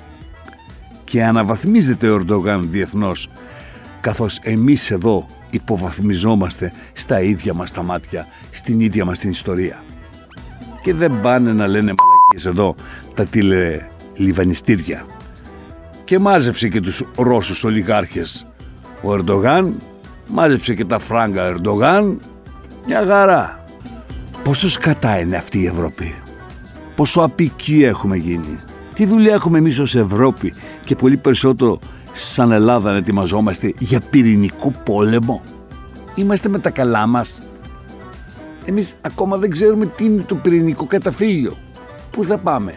και 1.05 1.25
αναβαθμίζεται 1.25 2.09
ο 2.09 2.15
Ερντογάν 2.15 2.69
διεθνώς 2.71 3.29
καθώς 4.01 4.39
εμείς 4.43 4.91
εδώ 4.91 5.27
υποβαθμιζόμαστε 5.51 6.73
στα 6.93 7.21
ίδια 7.21 7.55
μας 7.55 7.73
τα 7.73 7.83
μάτια, 7.83 8.27
στην 8.51 8.81
ίδια 8.81 9.05
μας 9.05 9.19
την 9.19 9.31
ιστορία. 9.31 9.83
Και 10.83 10.95
δεν 10.95 11.21
πάνε 11.21 11.53
να 11.53 11.67
λένε 11.67 11.95
μαλακίες 11.99 12.45
εδώ 12.45 12.75
τα 13.15 13.25
τηλελιβανιστήρια. 14.15 15.07
Και 16.05 16.19
μάζεψε 16.19 16.69
και 16.69 16.81
τους 16.81 17.03
Ρώσους 17.17 17.65
ολιγάρχες 17.65 18.47
ο 19.03 19.13
Ερντογάν, 19.13 19.73
μάζεψε 20.27 20.75
και 20.75 20.85
τα 20.85 20.99
φράγκα 20.99 21.47
Ερντογάν, 21.47 22.19
μια 22.87 23.01
γαρά. 23.01 23.65
Πόσος 24.45 24.73
σκατά 24.73 25.19
είναι 25.19 25.37
αυτή 25.37 25.59
η 25.59 25.67
Ευρώπη, 25.67 26.15
πόσο 26.95 27.21
απικοί 27.21 27.85
έχουμε 27.85 28.17
γίνει; 28.17 28.59
Τι 28.95 29.07
δουλειά 29.07 29.35
έχουμε 29.35 29.59
εμείς 29.59 29.79
ως 29.79 29.95
Ευρώπη; 29.95 30.55
Και 30.85 30.95
πολύ 30.95 31.17
περισσότερο 31.17 31.79
σαν 32.13 32.53
Ελλάδα 32.53 32.91
να 32.91 32.97
ετοιμαζόμαστε 32.97 33.75
για 33.79 34.01
πυρηνικό 34.11 34.73
πόλεμο; 34.85 35.43
Είμαστε 36.15 36.49
με 36.49 36.59
τα 36.59 36.71
καλά 36.71 37.07
μας; 37.07 37.43
Εμείς 38.65 38.95
ακόμα 39.01 39.37
δεν 39.37 39.51
ξέρουμε 39.51 39.87
τι 39.87 40.05
είναι 40.05 40.23
το 40.23 40.35
πυρηνικό 40.35 40.85
καταφύγιο. 40.85 41.57
Πού 42.11 42.25
θα 42.25 42.39
πάμε; 42.39 42.75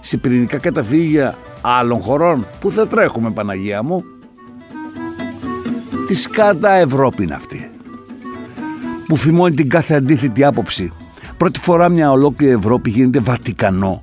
Σε 0.00 0.16
πυρηνικά 0.16 0.58
καταφύγια 0.58 1.34
άλλων 1.60 2.00
χωρών. 2.00 2.46
Πού 2.60 2.70
θα 2.70 2.86
τρέχουμε 2.86 3.30
Παναγία 3.30 3.82
μου. 3.82 4.04
Τι 6.06 6.14
σκάτα 6.14 6.72
Ευρώπη 6.72 7.22
είναι 7.22 7.34
αυτή. 7.34 7.70
Που 9.06 9.16
φημώνει 9.16 9.54
την 9.54 9.68
κάθε 9.68 9.94
αντίθετη 9.94 10.44
άποψη. 10.44 10.92
Πρώτη 11.36 11.60
φορά 11.60 11.88
μια 11.88 12.10
ολόκληρη 12.10 12.52
Ευρώπη 12.52 12.90
γίνεται 12.90 13.18
Βατικανό 13.18 14.02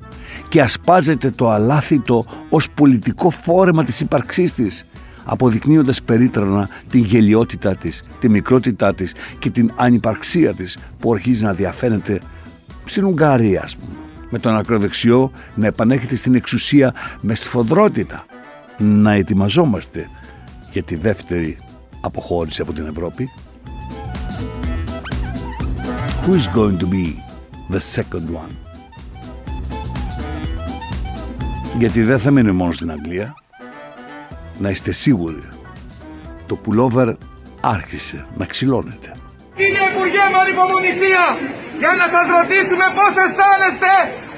και 0.49 0.61
ασπάζεται 0.61 1.29
το 1.29 1.49
αλάθητο 1.49 2.25
ως 2.49 2.69
πολιτικό 2.69 3.29
φόρεμα 3.29 3.83
της 3.83 3.99
ύπαρξής 3.99 4.53
της 4.53 4.85
αποδεικνύοντας 5.25 6.01
περίτρανα 6.01 6.69
την 6.89 7.03
γελιότητά 7.03 7.75
της, 7.75 8.03
τη 8.19 8.29
μικρότητά 8.29 8.93
της 8.93 9.13
και 9.39 9.49
την 9.49 9.71
ανυπαρξία 9.75 10.53
της 10.53 10.77
που 10.99 11.13
αρχίζει 11.13 11.43
να 11.43 11.53
διαφαίνεται 11.53 12.21
στην 12.85 13.05
Ουγγαρία 13.05 13.61
ας 13.63 13.77
πούμε 13.77 14.04
με 14.35 14.41
τον 14.41 14.57
ακροδεξιό 14.57 15.31
να 15.55 15.67
επανέχεται 15.67 16.15
στην 16.15 16.35
εξουσία 16.35 16.93
με 17.21 17.35
σφοδρότητα 17.35 18.25
να 18.77 19.11
ετοιμαζόμαστε 19.11 20.09
για 20.71 20.83
τη 20.83 20.95
δεύτερη 20.95 21.57
αποχώρηση 22.01 22.61
από 22.61 22.73
την 22.73 22.85
Ευρώπη 22.85 23.29
Who 26.25 26.33
is 26.33 26.47
going 26.47 26.77
to 26.83 26.87
be 26.87 27.05
the 27.73 27.79
second 27.95 28.27
one; 28.43 28.53
Γιατί 31.77 32.03
δεν 32.03 32.19
θα 32.19 32.31
μείνει 32.31 32.51
μόνο 32.51 32.71
στην 32.71 32.91
Αγγλία. 32.91 33.35
Να 34.59 34.69
είστε 34.69 34.91
σίγουροι, 34.91 35.49
το 36.45 36.55
πουλόβερ 36.55 37.09
άρχισε 37.61 38.25
να 38.37 38.45
ξυλώνεται. 38.45 39.11
Κύριε 39.55 39.83
Υπουργέ 39.91 40.23
με 40.31 40.37
ανυπομονησία, 40.43 41.23
για 41.79 41.93
να 41.99 42.07
σας 42.13 42.25
ρωτήσουμε 42.37 42.85
πώς 42.97 43.13
αισθάνεστε 43.23 43.91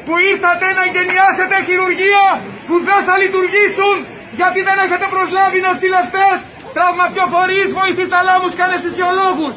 που 0.08 0.16
ήρθατε 0.32 0.68
να 0.78 0.82
εγκαινιάσετε 0.88 1.56
χειρουργία 1.68 2.26
που 2.68 2.76
δεν 2.88 3.02
θα 3.08 3.16
λειτουργήσουν 3.22 3.96
γιατί 4.40 4.60
δεν 4.68 4.78
έχετε 4.86 5.06
προσλάβει 5.16 5.60
νοσηλευτές, 5.68 6.36
τραυματιοφορείς, 6.76 7.68
βοηθηταλάμους 7.80 8.52
και 8.56 8.64
αναισθησιολόγους. 8.68 9.54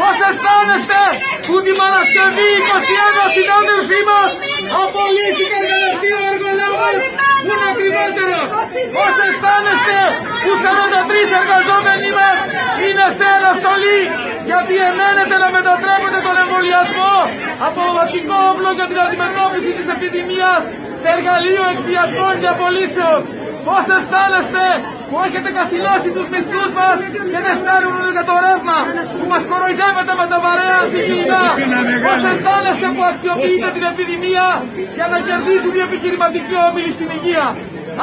Πώς 0.00 0.16
αισθάνεστε 0.28 1.02
που 1.46 1.56
τη 1.64 1.72
Παρασκευή 1.82 2.50
21 2.68 3.24
συνάδελφοί 3.36 4.00
μας 4.10 4.30
απολύθηκαν 4.82 5.62
κατευθείαν 5.72 6.22
εργολάβων 6.32 6.94
που 7.44 7.50
είναι 7.54 7.68
ακριβότερος. 7.74 8.46
Πώς 8.96 9.14
αισθάνεστε 9.26 9.98
που 10.44 10.52
43 10.64 11.32
εργαζόμενοι 11.42 12.08
μας 12.18 12.36
είναι 12.86 13.06
σε 13.18 13.26
αναστολή 13.38 14.00
γιατί 14.50 14.74
εμένετε 14.90 15.34
να 15.42 15.48
μετατρέπετε 15.56 16.18
τον 16.26 16.36
εμβολιασμό 16.42 17.14
από 17.68 17.80
βασικό 17.98 18.36
όπλο 18.50 18.70
για 18.78 18.86
την 18.90 18.98
αντιμετώπιση 19.04 19.70
της 19.78 19.86
επιδημίας 19.94 20.60
σε 21.02 21.08
εργαλείο 21.16 21.62
εκβιασμών 21.72 22.34
και 22.40 22.48
απολύσεων. 22.54 23.18
Πώς 23.68 23.84
αισθάνεστε 23.96 24.64
που 25.08 25.16
έχετε 25.26 25.50
καθυλώσει 25.58 26.08
τους 26.16 26.26
μισθούς 26.32 26.70
μας 26.78 26.96
και 27.32 27.40
δεν 27.46 27.54
φτάνουν 27.60 27.96
για 28.16 28.24
το 28.30 28.34
ρεύμα, 28.46 28.78
που 29.18 29.26
μας 29.32 29.42
κοροϊδεύετε 29.50 30.12
με 30.20 30.26
τα 30.32 30.38
βαρέα 30.44 30.80
συγκινητά. 30.92 31.44
Πώς 32.06 32.20
αισθάνεστε 32.30 32.86
που 32.94 33.02
αξιοποιείτε 33.10 33.68
την 33.76 33.84
επιδημία 33.92 34.46
για 34.98 35.06
να 35.12 35.18
κερδίζουν 35.26 35.72
οι 35.78 35.82
επιχειρηματικοί 35.88 36.56
όμιλοι 36.68 36.90
στην 36.96 37.08
υγεία. 37.16 37.46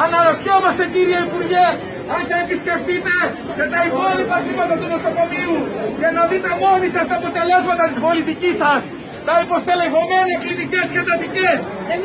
Αναρωτιόμαστε 0.04 0.84
κύριε 0.94 1.18
Υπουργέ, 1.28 1.66
αν 2.14 2.20
θα 2.28 2.36
επισκεφτείτε 2.44 3.14
και 3.56 3.64
τα 3.72 3.80
υπόλοιπα 3.88 4.36
χρήματα 4.44 4.74
του 4.80 4.88
νοσοκομείου 4.94 5.56
για 6.00 6.10
να 6.16 6.22
δείτε 6.30 6.50
μόνοι 6.62 6.88
σας 6.94 7.04
τα 7.10 7.16
αποτελέσματα 7.20 7.84
της 7.90 7.98
πολιτικής 8.06 8.54
σας 8.62 8.80
τα 9.28 9.36
υποστελεχωμένα 9.44 10.34
κλινικές 10.42 10.86
και 10.92 11.00
εντατικές, 11.04 11.58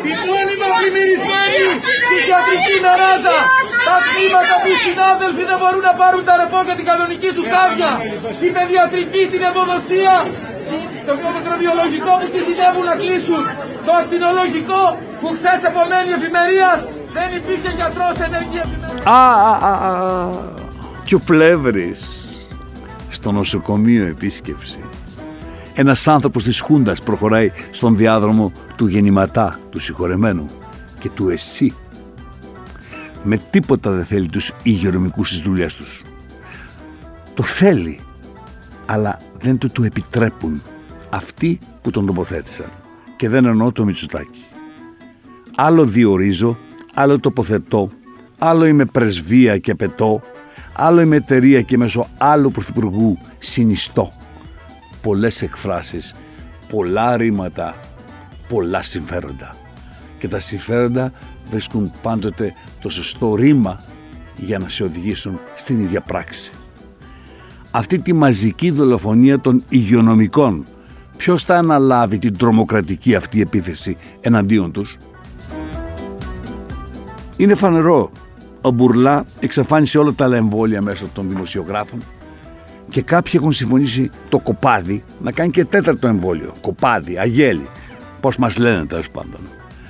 την 0.06 0.18
μόνιμα 0.30 0.68
πλημμυρισμένη 0.78 1.64
ψυχιατρική 2.06 2.76
μεράζα. 2.86 3.38
Τα 3.88 3.96
τμήματα 4.08 4.56
που 4.62 4.70
οι 4.74 4.78
συνάδελφοι 4.88 5.44
δεν 5.52 5.58
μπορούν 5.62 5.84
να 5.90 5.94
πάρουν 6.02 6.24
τα 6.30 6.34
ρεπό 6.42 6.60
για 6.68 6.76
την 6.80 6.86
κανονική 6.92 7.30
τους 7.38 7.50
άδεια. 7.64 7.92
Στην 8.40 8.52
παιδιατρική, 8.56 9.22
την 9.34 9.42
ευοδοσία, 9.50 10.16
το 11.08 11.14
μικροβιολογικό 11.38 12.12
που 12.20 12.28
κινδυνεύουν 12.34 12.86
να 12.92 12.96
κλείσουν. 13.02 13.42
Το 13.88 13.92
ακτινολογικό 14.02 14.82
που 15.22 15.28
χθες 15.38 15.60
επομένη 15.70 16.10
εφημερίας 16.18 16.78
δεν 17.18 17.30
υπήρχε 17.40 17.70
γιατρός 17.80 18.16
ενεργή 18.28 18.60
εφημερία. 18.66 19.04
Α, 19.18 19.24
α, 19.50 19.54
α, 19.70 19.74
α. 19.92 20.52
Και 21.08 21.16
ο 21.20 21.22
Πλεύρης 21.30 22.02
στο 23.18 23.30
νοσοκομείο 23.32 24.04
επίσκεψη. 24.14 24.82
Ένας 25.76 26.08
άνθρωπος 26.08 26.44
της 26.44 26.60
Χούντας 26.60 27.02
προχωράει 27.02 27.52
στον 27.72 27.98
διάδρομο 27.98 28.52
του 28.76 28.88
γεννηματά, 28.88 29.60
του 29.70 29.80
συγχωρεμένου 29.80 30.50
και 31.00 31.10
του 31.10 31.30
εσύ. 31.30 31.74
Με 33.24 33.38
τίποτα 33.50 33.92
δεν 33.92 34.06
θέλει 34.06 34.28
τους 34.28 34.52
υγειονομικούς 34.64 35.28
στις 35.28 35.42
δουλειές 35.42 35.76
τους. 35.76 36.02
Το 37.34 37.44
θέλει, 37.44 38.00
αλλά 38.86 39.18
δεν 39.40 39.58
του 39.58 39.70
το 39.70 39.84
επιτρέπουν 39.84 40.62
αυτοί 41.10 41.60
που 41.82 41.90
τον 41.90 42.06
τοποθέτησαν. 42.06 42.70
Και 43.18 43.30
δεν 43.30 43.46
εννοώ 43.46 43.72
το 43.72 43.86
Μητσουτάκι. 43.86 44.44
Άλλο 45.56 45.86
διορίζω, 45.86 46.58
άλλο 46.94 47.20
τοποθετώ, 47.20 47.90
άλλο 48.38 48.66
είμαι 48.66 48.86
πρεσβεία 48.86 49.58
και 49.58 49.76
πετώ, 49.76 50.22
άλλο 50.74 51.02
είμαι 51.02 51.16
εταιρεία 51.16 51.62
και 51.62 51.78
μέσω 51.78 52.08
άλλου 52.18 52.52
πρωθυπουργού 52.52 53.18
συνιστώ. 53.40 54.12
Πολλές 55.04 55.42
εκφράσεις, 55.42 56.14
πολλά 56.70 57.18
ρήματα, 57.18 57.76
πολλά 58.50 58.82
συμφέροντα. 58.82 59.56
Και 60.18 60.28
τα 60.28 60.40
συμφέροντα 60.40 61.12
βρίσκουν 61.50 61.92
πάντοτε 62.02 62.54
το 62.82 62.90
σωστό 62.90 63.36
ρήμα 63.36 63.84
για 64.36 64.60
να 64.60 64.68
σε 64.68 64.84
οδηγήσουν 64.84 65.40
στην 65.56 65.80
ίδια 65.80 66.02
πράξη. 66.02 66.52
Αυτή 67.72 68.00
τη 68.00 68.14
μαζική 68.14 68.72
δολοφονία 68.72 69.40
των 69.40 69.64
υγειονομικών, 69.70 70.66
ποιος 71.18 71.44
θα 71.44 71.58
αναλάβει 71.58 72.18
την 72.18 72.38
τρομοκρατική 72.38 73.16
αυτή 73.16 73.42
επίθεση 73.42 73.98
εναντίον 74.22 74.72
τους; 74.72 74.98
Είναι 77.38 77.56
φανερό 77.56 78.12
ο 78.62 78.72
Μπουρλά 78.72 79.26
εξαφάνισε 79.40 79.98
όλα 79.98 80.14
τα 80.14 80.26
άλλα 80.26 80.38
εμβόλια 80.38 80.82
μέσω 80.82 81.08
των 81.14 81.30
δημοσιογράφων 81.30 82.04
και 82.90 83.02
κάποιοι 83.02 83.32
έχουν 83.36 83.52
συμφωνήσει 83.52 84.10
το 84.30 84.40
κοπάδι 84.40 85.04
να 85.22 85.32
κάνει 85.32 85.52
και 85.52 85.66
τέταρτο 85.66 86.08
εμβόλιο. 86.08 86.54
Κοπάδι, 86.62 87.18
αγέλη. 87.18 87.68
Πώς 88.20 88.38
μας 88.38 88.58
λένε 88.58 88.86
τέλος 88.86 89.10
πάντων. 89.10 89.40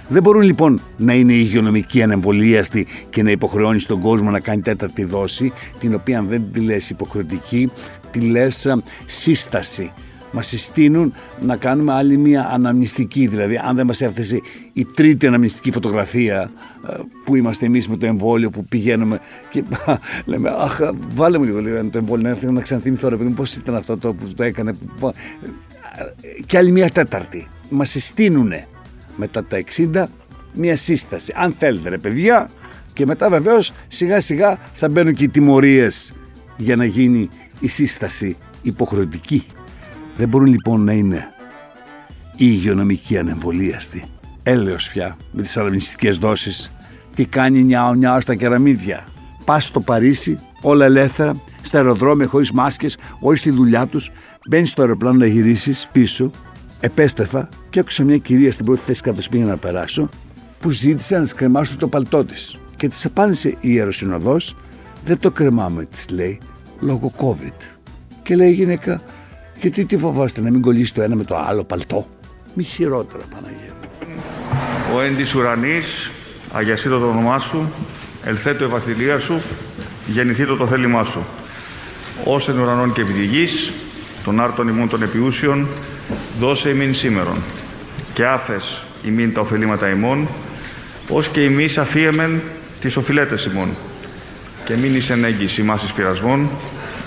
Δεν 0.08 0.22
μπορούν 0.22 0.42
λοιπόν 0.42 0.82
να 0.98 1.14
είναι 1.14 1.34
υγειονομικοί 1.34 2.02
ανεμβολίαστοι 2.02 2.88
και 3.10 3.24
να 3.24 3.32
υποχρεώνει 3.32 3.82
τον 3.82 4.00
κόσμο 4.00 4.30
να 4.30 4.40
κάνει 4.40 4.62
τέταρτη 4.62 5.04
δόση, 5.04 5.54
την 5.80 5.94
οποία 5.94 6.20
αν 6.20 6.28
δεν 6.28 6.44
τη 6.54 6.60
λες 6.60 6.90
υποχρεωτική, 6.90 7.72
τη 8.12 8.20
λες 8.20 8.74
σύσταση 9.06 9.92
μας 10.34 10.48
συστήνουν 10.48 11.14
να 11.42 11.58
κάνουμε 11.58 11.94
άλλη 11.94 12.18
μία 12.18 12.50
αναμνηστική. 12.52 13.28
Δηλαδή, 13.28 13.58
αν 13.64 13.76
δεν 13.76 13.86
μας 13.86 14.02
έφτασε 14.02 14.42
η 14.74 14.86
τρίτη 14.86 15.28
αναμνηστική 15.28 15.72
φωτογραφία 15.72 16.52
ε, 16.90 16.94
που 17.24 17.36
είμαστε 17.36 17.66
εμείς 17.66 17.88
με 17.88 17.98
το 17.98 18.06
εμβόλιο 18.06 18.50
που 18.50 18.66
πηγαίνουμε 18.66 19.20
και 19.50 19.64
λέμε, 20.26 20.50
Αχ, 20.50 20.80
βάλε 21.14 21.38
μου 21.38 21.44
λίγο 21.44 21.60
λίγο 21.60 21.90
το 21.90 21.98
εμβόλιο, 21.98 22.38
να, 22.42 22.52
να 22.52 22.62
ξαναθυμηθώ, 22.62 23.10
ρε 23.10 23.16
παιδί 23.16 23.30
μου, 23.30 23.36
πώς 23.36 23.56
ήταν 23.56 23.76
αυτό 23.76 23.98
το 23.98 24.14
που 24.14 24.34
το 24.36 24.44
έκανε. 24.44 24.74
Και 26.46 26.58
άλλη 26.58 26.72
μία 26.72 26.90
τέταρτη. 26.90 27.48
Μας 27.70 27.90
συστήνουν 27.90 28.52
μετά 29.16 29.44
τα 29.44 29.64
60 29.76 30.06
μία 30.54 30.76
σύσταση. 30.76 31.34
Αν 31.36 31.56
θέλετε, 31.60 31.90
ρε 31.90 31.98
παιδιά, 31.98 32.50
και 32.94 33.06
μετά 33.06 33.30
βεβαίως 33.30 33.74
σιγά 33.88 34.20
σιγά 34.20 34.60
θα 34.74 34.90
μπαίνουν 34.90 35.14
και 35.14 35.24
οι 35.24 35.30
τιμωρίες 35.30 36.14
για 36.58 36.76
να 36.76 36.86
γίνει 36.86 37.30
η 37.60 37.68
σύσταση 37.68 38.38
υποχρεωτική. 38.62 39.46
Δεν 40.16 40.28
μπορούν 40.28 40.48
λοιπόν 40.48 40.84
να 40.84 40.94
είναι 40.94 41.28
οι 42.36 42.46
υγειονομικοί 42.50 43.18
ανεμβολίαστοι. 43.18 44.04
Έλεος 44.44 44.90
πια 44.90 45.18
με 45.32 45.42
τις 45.42 45.58
αναμνηστικές 45.58 46.18
δόσεις. 46.18 46.72
Τι 47.16 47.26
κάνει 47.26 47.64
νιάο 47.64 47.94
νιάο 47.94 48.22
στα 48.22 48.36
κεραμίδια. 48.36 49.04
Πας 49.46 49.66
στο 49.66 49.80
Παρίσι, 49.80 50.40
όλα 50.62 50.86
ελεύθερα, 50.86 51.36
στα 51.62 51.78
αεροδρόμια 51.78 52.28
χωρίς 52.28 52.52
μάσκες, 52.52 52.98
όχι 53.20 53.38
στη 53.38 53.52
δουλειά 53.52 53.88
τους. 53.88 54.12
Μπαίνεις 54.50 54.70
στο 54.70 54.82
αεροπλάνο 54.82 55.18
να 55.18 55.26
γυρίσεις 55.26 55.88
πίσω. 55.92 56.32
Επέστρεφα 56.80 57.50
και 57.70 57.80
άκουσα 57.80 58.04
μια 58.04 58.18
κυρία 58.18 58.52
στην 58.52 58.66
πρώτη 58.66 58.82
θέση 58.82 59.02
καθώς 59.02 59.30
πήγα 59.30 59.46
να 59.46 59.58
περάσω 59.58 60.10
που 60.64 60.70
ζήτησε 60.70 61.18
να 61.18 61.26
σκρεμάσω 61.26 61.78
το 61.78 61.88
παλτό 61.88 62.26
της. 62.26 62.60
Και 62.76 62.88
της 62.88 63.06
απάντησε 63.06 63.50
η 63.50 63.58
ιεροσυνοδό, 63.62 64.38
δεν 65.06 65.20
το 65.20 65.32
κρεμάμε, 65.32 65.86
της 65.86 66.10
λέει, 66.10 66.40
λόγω 66.80 67.12
COVID. 67.18 67.58
Και 68.24 68.36
λέει 68.36 68.50
η 68.50 68.54
γυναίκα, 68.54 69.02
γιατί 69.62 69.86
τι 69.86 69.98
φοβάστε 69.98 70.42
να 70.42 70.52
μην 70.52 70.62
κολλήσει 70.62 70.94
το 70.94 71.02
ένα 71.02 71.16
με 71.16 71.24
το 71.24 71.38
άλλο 71.38 71.64
παλτό; 71.64 72.08
Μη 72.54 72.64
χειρότερα 72.64 73.24
Παναγία. 73.34 73.74
Ο 74.96 75.02
εν 75.02 75.16
της 75.16 75.36
ουρανής, 75.36 76.12
αγιασίτω 76.52 77.00
το 77.00 77.06
όνομά 77.06 77.40
σου, 77.40 77.72
ελθέτω 78.24 78.64
η 78.64 78.68
βασιλεία 78.68 79.20
σου, 79.20 79.42
γεννηθήτω 80.08 80.56
το 80.56 80.68
θέλημά 80.68 81.04
σου. 81.04 81.26
Ως 82.24 82.50
εν 82.50 82.60
ουρανών 82.60 82.94
και 82.94 83.02
επί 83.02 83.50
των 84.24 84.40
άρτων 84.40 84.68
ημών 84.68 84.90
των 84.90 85.02
επιούσιων, 85.02 85.68
δώσε 86.40 86.70
ημίν 86.70 86.96
σήμερον. 86.96 87.38
Και 88.14 88.26
άφες 88.26 88.84
ημίν 89.06 89.34
τα 89.34 89.42
ωφελήματα 89.42 89.90
ημών, 89.90 90.28
ως 91.10 91.28
και 91.28 91.44
ημείς 91.44 91.78
αφίεμεν 91.78 92.42
τις 92.82 92.98
οφειλέτες 92.98 93.46
ημών. 93.46 93.70
Και 94.66 94.78
μην 94.78 94.96
είσαι 94.96 95.14
έγκυς 95.14 95.58
ημάς 95.58 95.84
εις 95.84 95.92
πειρασμών, 95.92 96.50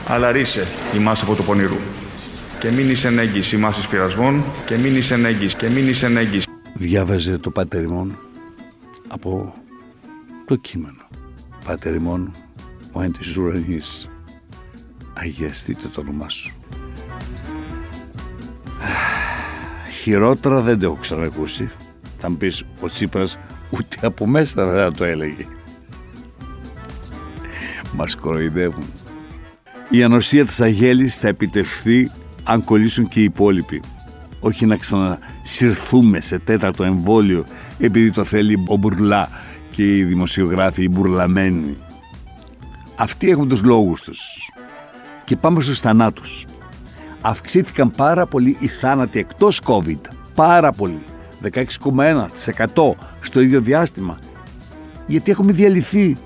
αλλά 0.07 0.33
ρίσε 0.33 0.67
ημάς 0.97 1.23
από 1.23 1.35
το 1.35 1.43
πονηρού 1.43 1.77
και 2.67 2.73
μην 2.73 2.91
είσαι 2.91 3.09
ενέγγις 3.09 3.53
ημάς 3.53 3.87
πειρασμών 3.87 4.45
και 4.67 4.79
μην 4.79 4.97
είσαι 4.97 5.15
ενέγγις 5.15 5.55
και 5.55 5.71
μην 5.71 5.89
είσαι 5.89 6.07
ενέγγις. 6.07 6.47
Διάβαζε 6.75 7.39
το 7.39 7.51
Πάτερ 7.51 7.83
ημών 7.83 8.19
από 9.09 9.55
το 10.47 10.57
κείμενο. 10.57 11.09
Πάτερ 11.65 11.95
ημών, 11.95 12.33
ο 12.93 13.03
εν 13.03 13.13
της 13.13 13.37
ουρανής, 13.37 14.11
αγιαστείτε 15.15 15.89
το 15.89 16.01
όνομά 16.01 16.29
σου. 16.29 16.55
Χειρότερα 20.03 20.61
δεν 20.61 20.79
το 20.79 20.87
έχω 20.87 20.97
ξανακούσει. 21.01 21.71
Θα 22.19 22.31
μου 22.31 22.37
πεις 22.37 22.65
ο 22.81 22.89
Τσίπρας 22.89 23.39
ούτε 23.71 23.97
από 24.03 24.27
μέσα 24.27 24.67
δεν 24.67 24.83
θα 24.83 24.93
το 24.93 25.05
έλεγε. 25.05 25.47
Μας 27.93 28.17
κοροϊδεύουν. 28.17 28.93
Η 29.91 30.03
ανοσία 30.03 30.47
της 30.47 30.61
Αγέλης 30.61 31.19
θα 31.19 31.29
επιτευχθεί 31.29 32.11
αν 32.47 32.65
κολλήσουν 32.65 33.09
και 33.09 33.21
οι 33.21 33.25
υπόλοιποι. 33.25 33.83
Όχι 34.41 34.67
να 34.67 34.77
ξανασυρθούμε 34.77 36.21
σε 36.21 36.39
τέταρτο 36.39 36.85
εμβόλιο 36.85 37.45
επειδή 37.79 38.11
το 38.11 38.25
θέλει 38.25 38.65
ο 38.69 38.77
Μπουρλά 38.77 39.29
και 39.71 39.97
οι 39.97 40.05
δημοσιογράφοι, 40.05 40.83
οι 40.83 40.89
μπουρλαμένοι. 40.91 41.77
Αυτοί 42.97 43.31
έχουν 43.31 43.49
τους 43.49 43.63
λόγους 43.63 44.03
τους. 44.03 44.51
Και 45.25 45.37
πάμε 45.37 45.61
στους 45.61 45.81
θανάτους. 45.81 46.47
Αυξήθηκαν 47.21 47.91
πάρα 47.91 48.27
πολύ 48.27 48.57
οι 48.61 48.67
θάνατοι 48.67 49.19
εκτός 49.19 49.61
COVID. 49.65 50.01
Πάρα 50.35 50.73
πολύ. 50.73 51.03
16,1% 51.43 52.95
στο 53.21 53.41
ίδιο 53.41 53.61
διάστημα. 53.61 54.19
Γιατί 55.07 55.31
έχουμε 55.31 55.53
διαλυθεί. 55.53 56.17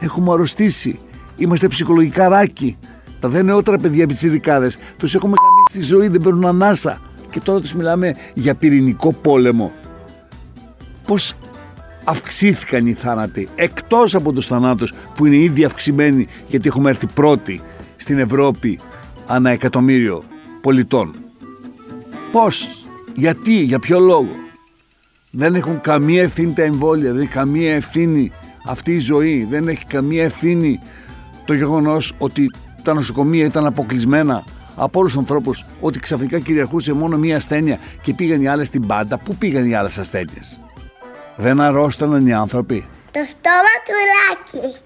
Έχουμε 0.00 0.32
αρρωστήσει. 0.32 0.98
Είμαστε 1.36 1.68
ψυχολογικά 1.68 2.28
ράκοι. 2.28 2.76
Τα 3.20 3.28
δε 3.28 3.42
νεότερα 3.42 3.78
παιδιά 3.78 4.06
πιτσιρικάδε 4.06 4.70
τους 4.96 5.14
έχουμε 5.14 5.34
καμίσει 5.36 5.53
στη 5.74 5.82
ζωή, 5.82 6.08
δεν 6.08 6.20
παίρνουν 6.20 6.46
ανάσα. 6.46 7.00
Και 7.30 7.40
τώρα 7.40 7.60
τους 7.60 7.74
μιλάμε 7.74 8.14
για 8.34 8.54
πυρηνικό 8.54 9.12
πόλεμο. 9.12 9.72
Πώς 11.06 11.36
αυξήθηκαν 12.04 12.86
οι 12.86 12.92
θάνατοι 12.92 13.48
εκτός 13.54 14.14
από 14.14 14.32
τους 14.32 14.46
θανάτους 14.46 14.92
που 15.14 15.26
είναι 15.26 15.36
ήδη 15.36 15.64
αυξημένοι 15.64 16.26
γιατί 16.48 16.68
έχουμε 16.68 16.90
έρθει 16.90 17.06
πρώτοι 17.06 17.60
στην 17.96 18.18
Ευρώπη 18.18 18.80
ανά 19.26 19.50
εκατομμύριο 19.50 20.24
πολιτών. 20.60 21.14
Πώς, 22.32 22.68
γιατί, 23.14 23.62
για 23.62 23.78
ποιο 23.78 23.98
λόγο; 23.98 24.34
Δεν 25.30 25.54
έχουν 25.54 25.80
καμία 25.80 26.22
ευθύνη 26.22 26.52
τα 26.52 26.62
εμβόλια, 26.62 27.12
δεν 27.12 27.20
έχει 27.20 27.30
καμία 27.30 27.74
ευθύνη 27.74 28.32
αυτή 28.66 28.92
η 28.92 28.98
ζωή, 28.98 29.46
δεν 29.50 29.68
έχει 29.68 29.84
καμία 29.84 30.24
ευθύνη 30.24 30.80
το 31.44 31.54
γεγονός 31.54 32.12
ότι 32.18 32.50
τα 32.82 32.94
νοσοκομεία 32.94 33.44
ήταν 33.44 33.66
αποκλεισμένα 33.66 34.44
από 34.76 34.98
όλους 34.98 35.12
τους 35.12 35.20
ανθρώπους, 35.20 35.64
ότι 35.80 35.98
ξαφνικά 35.98 36.38
κυριαρχούσε 36.38 36.92
μόνο 36.92 37.16
μία 37.16 37.36
ασθένεια 37.36 37.78
και 38.02 38.14
πήγαν 38.14 38.42
οι 38.42 38.48
άλλες 38.48 38.66
στην 38.66 38.86
πάντα. 38.86 39.18
Πού 39.18 39.36
πήγαν 39.36 39.68
οι 39.68 39.74
άλλες 39.74 39.98
ασθένειες, 39.98 40.60
Δεν 41.36 41.60
αρρώσταναν 41.60 42.26
οι 42.26 42.32
άνθρωποι. 42.32 42.86
Το 43.10 43.20
στόμα 43.28 43.74
του 43.84 43.92
Λάκη. 44.10 44.76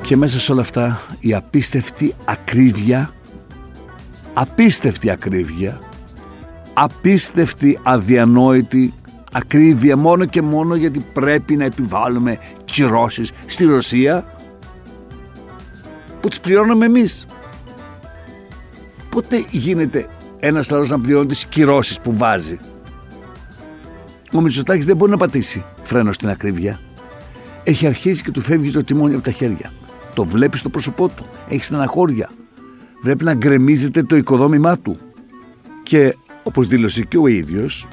Και 0.00 0.16
μέσα 0.16 0.40
σε 0.40 0.52
όλα 0.52 0.60
αυτά 0.60 1.00
η 1.20 1.34
απίστευτη 1.34 2.14
ακρίβεια, 2.24 3.12
απίστευτη 4.32 5.10
ακρίβεια, 5.10 5.80
απίστευτη 6.74 7.78
αδιανόητη 7.82 8.94
Ακρίβεια 9.34 9.96
μόνο 9.96 10.24
και 10.24 10.42
μόνο 10.42 10.74
γιατί 10.74 11.04
πρέπει 11.12 11.56
να 11.56 11.64
επιβάλλουμε 11.64 12.38
κυρώσεις 12.64 13.30
στη 13.46 13.64
Ρωσία 13.64 14.31
που 16.22 16.28
τις 16.28 16.40
πληρώνουμε 16.40 16.84
εμείς. 16.84 17.26
Πότε 19.08 19.44
γίνεται 19.50 20.06
ένας 20.40 20.70
λαός 20.70 20.90
να 20.90 21.00
πληρώνει 21.00 21.26
τις 21.26 21.46
κυρώσεις 21.46 22.00
που 22.00 22.16
βάζει; 22.16 22.58
Ο 24.32 24.40
Μητσοτάκης 24.40 24.84
δεν 24.84 24.96
μπορεί 24.96 25.10
να 25.10 25.16
πατήσει 25.16 25.64
φρένο 25.82 26.12
στην 26.12 26.28
ακρίβεια. 26.28 26.80
Έχει 27.64 27.86
αρχίσει 27.86 28.22
και 28.22 28.30
του 28.30 28.40
φεύγει 28.40 28.70
το 28.70 28.84
τιμόνι 28.84 29.14
από 29.14 29.22
τα 29.22 29.30
χέρια. 29.30 29.72
Το 30.14 30.24
βλέπει 30.24 30.58
στο 30.58 30.68
πρόσωπό 30.68 31.08
του. 31.08 31.24
Έχει 31.48 31.64
στεναχώρια. 31.64 32.30
Βλέπει 33.02 33.24
να 33.24 33.34
γκρεμίζεται 33.34 34.02
το 34.02 34.16
οικοδόμημά 34.16 34.78
του. 34.78 34.98
Και 35.82 36.16
όπως 36.42 36.66
δήλωσε 36.66 37.02
και 37.02 37.18
ο 37.18 37.26
ίδιος, 37.26 37.88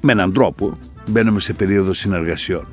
με 0.00 0.12
έναν 0.12 0.32
τρόπο 0.32 0.78
μπαίνουμε 1.10 1.40
σε 1.40 1.52
περίοδο 1.52 1.92
συνεργασιών. 1.92 2.66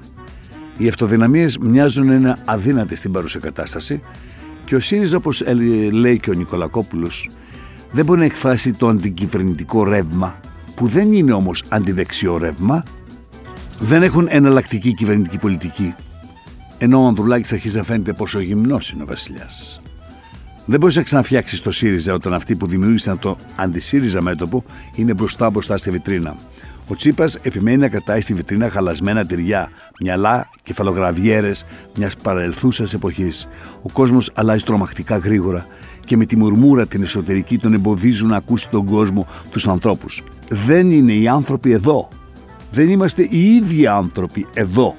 Οι 0.78 0.88
αυτοδυναμίες 0.88 1.58
μοιάζουν 1.58 2.08
να 2.08 2.14
είναι 2.14 2.36
αδύνατες 2.46 2.98
στην 2.98 3.12
παρούσα 3.12 3.40
κατάσταση 3.40 4.02
και 4.66 4.76
ο 4.76 4.80
ΣΥΡΙΖΑ, 4.80 5.18
όπως 5.18 5.44
λέει 5.92 6.20
και 6.20 6.30
ο 6.30 6.34
Νικολακόπουλος, 6.34 7.30
δεν 7.92 8.06
μπορεί 8.06 8.20
να 8.20 8.26
εκφράσει 8.26 8.74
το 8.74 8.88
αντικυβερνητικό 8.88 9.84
ρεύμα, 9.84 10.40
που 10.76 10.88
δεν 10.88 11.12
είναι 11.14 11.34
όμως 11.34 11.64
αντιδεξιό 11.70 12.38
ρεύμα, 12.38 12.84
δεν 13.80 14.04
έχουν 14.04 14.28
εναλλακτική 14.30 14.94
κυβερνητική 14.94 15.38
πολιτική, 15.38 15.96
ενώ 16.78 17.04
ο 17.04 17.08
Ανδρουλάκης 17.08 17.54
αρχίζει 17.54 17.78
να 17.78 17.84
φαίνεται 17.84 18.14
πόσο 18.14 18.40
γυμνός 18.40 18.90
είναι 18.90 19.04
ο 19.04 19.06
βασιλιάς. 19.06 19.82
Δεν 20.66 20.80
μπορείς 20.80 20.96
να 20.96 21.04
ξαναφτιάξεις 21.04 21.62
το 21.62 21.72
ΣΥΡΙΖΑ 21.72 22.14
όταν 22.14 22.34
αυτοί 22.34 22.56
που 22.56 22.68
δημιούργησαν 22.68 23.20
το 23.20 23.38
αντισύριζα 23.56 24.22
μέτωπο 24.22 24.64
είναι 24.96 25.14
μπροστά 25.14 25.50
μπροστά 25.50 25.78
στη 25.78 25.92
βιτρίνα. 25.92 26.36
Ο 26.92 26.96
Τσίπρα 26.96 27.26
επιμένει 27.42 27.78
να 27.78 27.88
κρατάει 27.88 28.22
στη 28.22 28.34
βιτρίνα 28.34 28.70
χαλασμένα 28.70 29.26
τυριά, 29.26 29.70
μυαλά, 30.00 30.50
κεφαλογραβιέρες 30.64 31.66
μιας 31.96 32.18
παρελθούσας 32.18 32.94
εποχής. 32.94 33.48
Ο 33.82 33.90
κόσμος 33.92 34.32
αλλάζει 34.34 34.64
τρομακτικά 34.64 35.18
γρήγορα 35.18 35.66
και 36.06 36.18
με 36.18 36.26
τη 36.26 36.38
μουρμούρα 36.38 36.88
την 36.88 37.02
εσωτερική 37.02 37.58
τον 37.58 37.74
εμποδίζουν 37.74 38.30
να 38.30 38.36
ακούσει 38.38 38.70
τον 38.70 38.86
κόσμο, 38.86 39.28
τους 39.52 39.68
ανθρώπους. 39.68 40.24
Δεν 40.50 40.92
είναι 40.92 41.14
οι 41.14 41.28
άνθρωποι 41.28 41.72
εδώ. 41.72 42.08
Δεν 42.72 42.90
είμαστε 42.90 43.28
οι 43.30 43.56
ίδιοι 43.56 43.88
άνθρωποι 43.88 44.48
εδώ. 44.54 44.96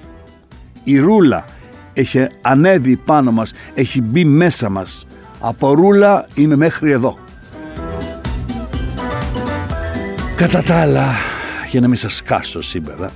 Η 0.85 0.99
ρούλα 0.99 1.45
έχει 1.93 2.27
ανέβει 2.43 2.97
πάνω 2.97 3.33
μας, 3.33 3.53
έχει 3.75 4.03
μπει 4.03 4.25
μέσα 4.25 4.69
μας. 4.69 5.07
Από 5.41 5.73
ρούλα 5.73 6.27
είμαι 6.35 6.57
μέχρι 6.57 6.91
εδώ. 6.91 7.19
Κατά 10.37 10.63
τα 10.63 10.81
άλλα, 10.81 11.32
για 11.73 11.81
να 11.81 11.89
μην 11.89 11.97
σας 11.97 12.17
σκάσω 12.17 12.63
σήμερα, 12.63 13.11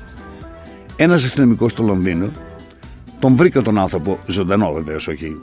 ένας 0.96 1.24
αστυνομικός 1.24 1.72
στο 1.72 1.82
Λονδίνο, 1.82 2.30
τον 3.18 3.36
βρήκα 3.36 3.62
τον 3.62 3.78
άνθρωπο, 3.78 4.18
ζωντανό 4.26 4.72
βεβαίως, 4.72 5.08
όχι, 5.08 5.36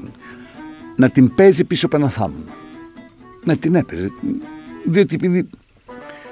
να 0.95 1.09
την 1.09 1.35
παίζει 1.35 1.63
πίσω 1.63 1.85
από 1.85 1.95
ένα 1.95 2.09
θάμνο. 2.09 2.43
Να 3.43 3.55
την 3.55 3.75
έπαιζε. 3.75 4.09
Διότι 4.85 5.15
επειδή 5.15 5.47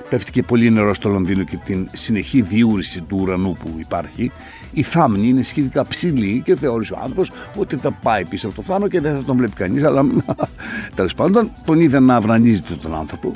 πέφτει 0.10 0.32
και 0.32 0.44
πολύ 0.44 0.70
νερό 0.70 0.94
στο 0.94 1.10
Λονδίνο 1.10 1.44
και 1.44 1.58
την 1.66 1.90
συνεχή 1.94 2.42
διούρηση 2.42 3.02
του 3.02 3.18
ουρανού 3.22 3.58
που 3.60 3.76
υπάρχει, 3.78 4.32
η 4.72 4.82
θάμνη 4.82 5.28
είναι 5.28 5.44
σχετικά 5.44 5.88
ψηλή 5.88 6.42
και 6.46 6.56
θεώρησε 6.56 6.94
ο 6.94 6.98
άνθρωπος 7.02 7.32
ότι 7.56 7.76
θα 7.76 7.92
πάει 7.92 8.26
πίσω 8.26 8.48
από 8.48 8.56
το 8.56 8.62
θάμνο 8.62 8.88
και 8.88 9.02
δεν 9.02 9.16
θα 9.16 9.24
τον 9.24 9.38
βλέπει 9.38 9.54
κανείς. 9.54 9.84
Αλλά 9.84 10.06
τέλος 10.96 11.14
πάντων 11.14 11.52
τον 11.66 11.80
είδε 11.80 12.00
να 12.00 12.16
αυρανίζεται 12.16 12.74
τον 12.74 12.96
άνθρωπο 12.96 13.32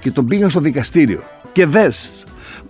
και 0.00 0.10
τον 0.10 0.26
πήγαν 0.26 0.50
στο 0.50 0.60
δικαστήριο. 0.60 1.22
Και 1.52 1.66
δες 1.66 2.24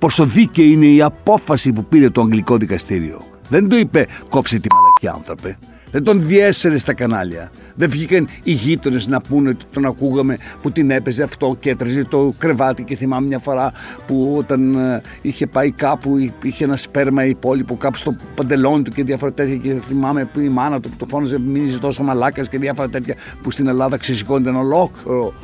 πόσο 0.04 0.24
δίκαιη 0.24 0.70
είναι 0.72 0.86
η 0.86 1.02
απόφαση 1.02 1.72
που 1.72 1.84
πήρε 1.84 2.10
το 2.10 2.20
αγγλικό 2.20 2.56
δικαστήριο. 2.56 3.24
Δεν 3.48 3.68
του 3.68 3.76
είπε 3.76 4.06
κόψε 4.28 4.58
τη 4.58 4.68
μαλακή 4.74 5.18
άνθρωπε. 5.18 5.58
Δεν 5.90 6.04
τον 6.04 6.26
διέσαιρε 6.26 6.78
στα 6.78 6.94
κανάλια. 6.94 7.50
Δεν 7.74 7.90
βγήκαν 7.90 8.28
οι 8.42 8.52
γείτονες 8.52 9.06
να 9.06 9.20
πούνε 9.20 9.48
ότι 9.48 9.64
τον 9.72 9.84
ακούγαμε 9.84 10.38
που 10.62 10.70
την 10.70 10.90
έπαιζε 10.90 11.22
αυτό 11.22 11.56
και 11.60 11.70
έτρεζε 11.70 12.04
το 12.04 12.32
κρεβάτι. 12.38 12.82
Και 12.82 12.96
θυμάμαι 12.96 13.26
μια 13.26 13.38
φορά 13.38 13.72
που 14.06 14.34
όταν 14.36 14.74
ε, 14.78 15.02
είχε 15.22 15.46
πάει 15.46 15.70
κάπου, 15.70 16.32
είχε 16.42 16.64
ένα 16.64 16.76
σπέρμα 16.76 17.24
υπόλοιπο 17.24 17.76
κάπου 17.76 17.96
στο 17.96 18.16
παντελόνι 18.34 18.82
του 18.82 18.90
και 18.90 19.04
διάφορα 19.04 19.32
τέτοια. 19.32 19.56
Και 19.56 19.80
θυμάμαι 19.86 20.24
που 20.24 20.40
η 20.40 20.48
μάνα 20.48 20.80
του 20.80 20.88
που 20.88 20.96
το 20.96 21.06
φώναζε, 21.08 21.38
μείνει 21.38 21.76
τόσο 21.76 22.02
μαλάκας 22.02 22.48
και 22.48 22.58
διάφορα 22.58 22.88
τέτοια 22.88 23.14
που 23.42 23.50
στην 23.50 23.66
Ελλάδα 23.66 23.96
ξεσηκώνεται 23.96 24.50
ένα 24.50 24.58
ολόκληρο 24.58 25.34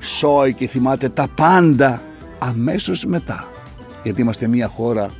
σόι 0.00 0.54
και 0.54 0.68
θυμάται 0.68 1.08
τα 1.08 1.26
πάντα 1.34 2.02
αμέσως 2.38 3.04
μετά. 3.04 3.51
Γιατί 4.02 4.20
είμαστε 4.20 4.46
μια 4.46 4.68
χώρα 4.68 5.10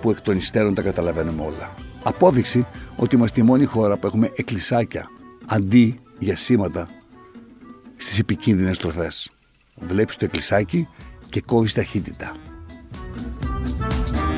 που 0.00 0.10
εκ 0.10 0.20
των 0.20 0.36
υστέρων 0.36 0.74
τα 0.74 0.82
καταλαβαίνουμε 0.82 1.42
όλα. 1.42 1.74
Απόδειξη 2.02 2.66
ότι 2.96 3.16
είμαστε 3.16 3.40
η 3.40 3.44
μόνη 3.44 3.64
χώρα 3.64 3.96
που 3.96 4.06
έχουμε 4.06 4.30
εκκλησάκια 4.36 5.10
αντί 5.46 6.00
για 6.18 6.36
σήματα 6.36 6.88
στις 7.96 8.18
επικίνδυνες 8.18 8.78
τροφές. 8.78 9.30
Βλέπεις 9.74 10.16
το 10.16 10.24
εκκλησάκι 10.24 10.88
και 11.30 11.42
κόβεις 11.46 11.74
ταχύτητα. 11.74 12.32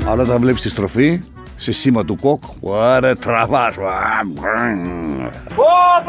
Αλλά 0.06 0.22
όταν 0.22 0.40
βλέπεις 0.40 0.62
τη 0.62 0.68
στροφή, 0.68 1.22
σε 1.56 1.72
σήμα 1.72 2.04
του 2.04 2.16
κοκ, 2.16 2.42
ωραία 2.60 3.16
τραβάς. 3.16 3.76
Ω, 3.76 3.82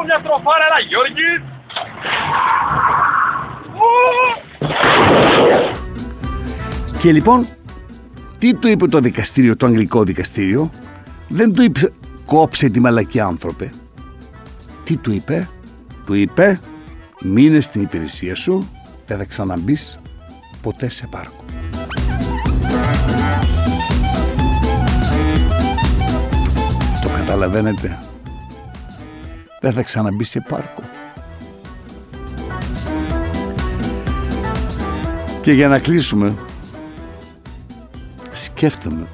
μια 0.06 0.20
στροφάρα, 0.20 0.66
ένα 0.70 0.80
Γιώργης. 0.88 1.42
Και 7.02 7.12
λοιπόν, 7.12 7.46
τι 8.38 8.54
του 8.56 8.68
είπε 8.68 8.88
το 8.88 9.00
δικαστήριο, 9.00 9.56
το 9.56 9.66
αγγλικό 9.66 10.04
δικαστήριο, 10.04 10.72
δεν 11.28 11.54
του 11.54 11.62
είπε 11.62 11.92
κόψε 12.26 12.70
τη 12.70 12.80
μαλακή 12.80 13.20
άνθρωπε. 13.20 13.70
Τι 14.84 14.98
του 14.98 15.12
είπε, 15.12 15.50
του 16.06 16.14
είπε 16.14 16.60
μείνε 17.22 17.62
στην 17.62 17.82
υπηρεσία 17.82 18.36
σου, 18.36 18.68
δεν 19.08 19.18
θα 19.18 19.26
ξαναμπείς 19.26 20.00
ποτέ 20.62 20.90
σε 20.90 21.08
πάρκο. 21.08 21.46
Το 27.02 27.10
καταλαβαίνετε; 27.16 28.00
Δεν 29.62 29.74
θα 29.74 29.84
ξαναμπείς 29.84 30.30
σε 30.30 30.46
πάρκο. 30.50 30.82
Και 35.42 35.52
για 35.52 35.68
να 35.68 35.80
κλείσουμε, 35.80 36.34
σκέφτομαι 38.62 39.08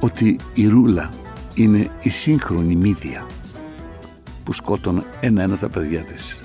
ότι 0.00 0.38
η 0.54 0.66
Ρούλα 0.66 1.10
είναι 1.54 1.90
η 2.00 2.08
σύγχρονη 2.08 2.76
μύδια 2.76 3.26
που 4.44 4.52
σκότωνε 4.52 5.02
ένα-ένα 5.20 5.56
τα 5.56 5.68
παιδιά 5.68 6.04
της 6.04 6.40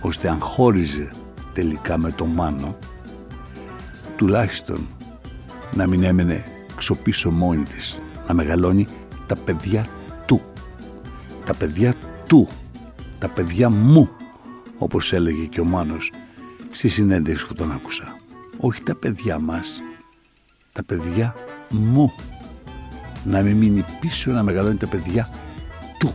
ώστε 0.00 0.28
αν 0.28 0.40
χώριζε 0.40 1.10
τελικά 1.52 1.98
με 1.98 2.10
το 2.10 2.26
Μάνο 2.26 2.78
τουλάχιστον 4.16 4.88
να 5.74 5.86
μην 5.86 6.02
έμενε 6.02 6.44
ξοπίσω 6.76 7.30
μόνη 7.30 7.62
της 7.62 7.98
να 8.28 8.34
μεγαλώνει 8.34 8.86
τα 9.26 9.36
παιδιά 9.36 9.86
του. 10.26 10.42
Τα 11.44 11.54
παιδιά 11.54 11.94
του. 12.28 12.48
Τα 13.18 13.28
παιδιά 13.28 13.70
μου 13.70 14.10
όπως 14.78 15.12
έλεγε 15.12 15.44
και 15.44 15.60
ο 15.60 15.64
Μάνος 15.64 16.12
στη 16.70 16.88
συνέντευξη 16.88 17.46
που 17.46 17.54
τον 17.54 17.72
άκουσα. 17.72 18.16
Όχι 18.58 18.82
τα 18.82 18.94
παιδιά 18.94 19.38
μας 19.38 19.82
τα 20.74 20.84
παιδιά 20.84 21.34
μου 21.70 22.12
να 23.24 23.42
μην 23.42 23.56
μείνει 23.56 23.84
πίσω 24.00 24.30
να 24.30 24.42
μεγαλώνει 24.42 24.76
τα 24.76 24.86
παιδιά 24.86 25.28
του. 25.98 26.14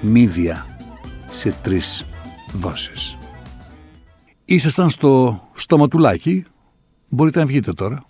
Μύδια 0.00 0.66
σε 1.30 1.54
τρεις 1.62 2.04
δόσεις. 2.52 3.18
Ήσασταν 4.44 4.90
στο 4.90 5.42
στοματουλάκι, 5.54 6.44
μπορείτε 7.08 7.38
να 7.38 7.46
βγείτε 7.46 7.72
τώρα. 7.72 8.04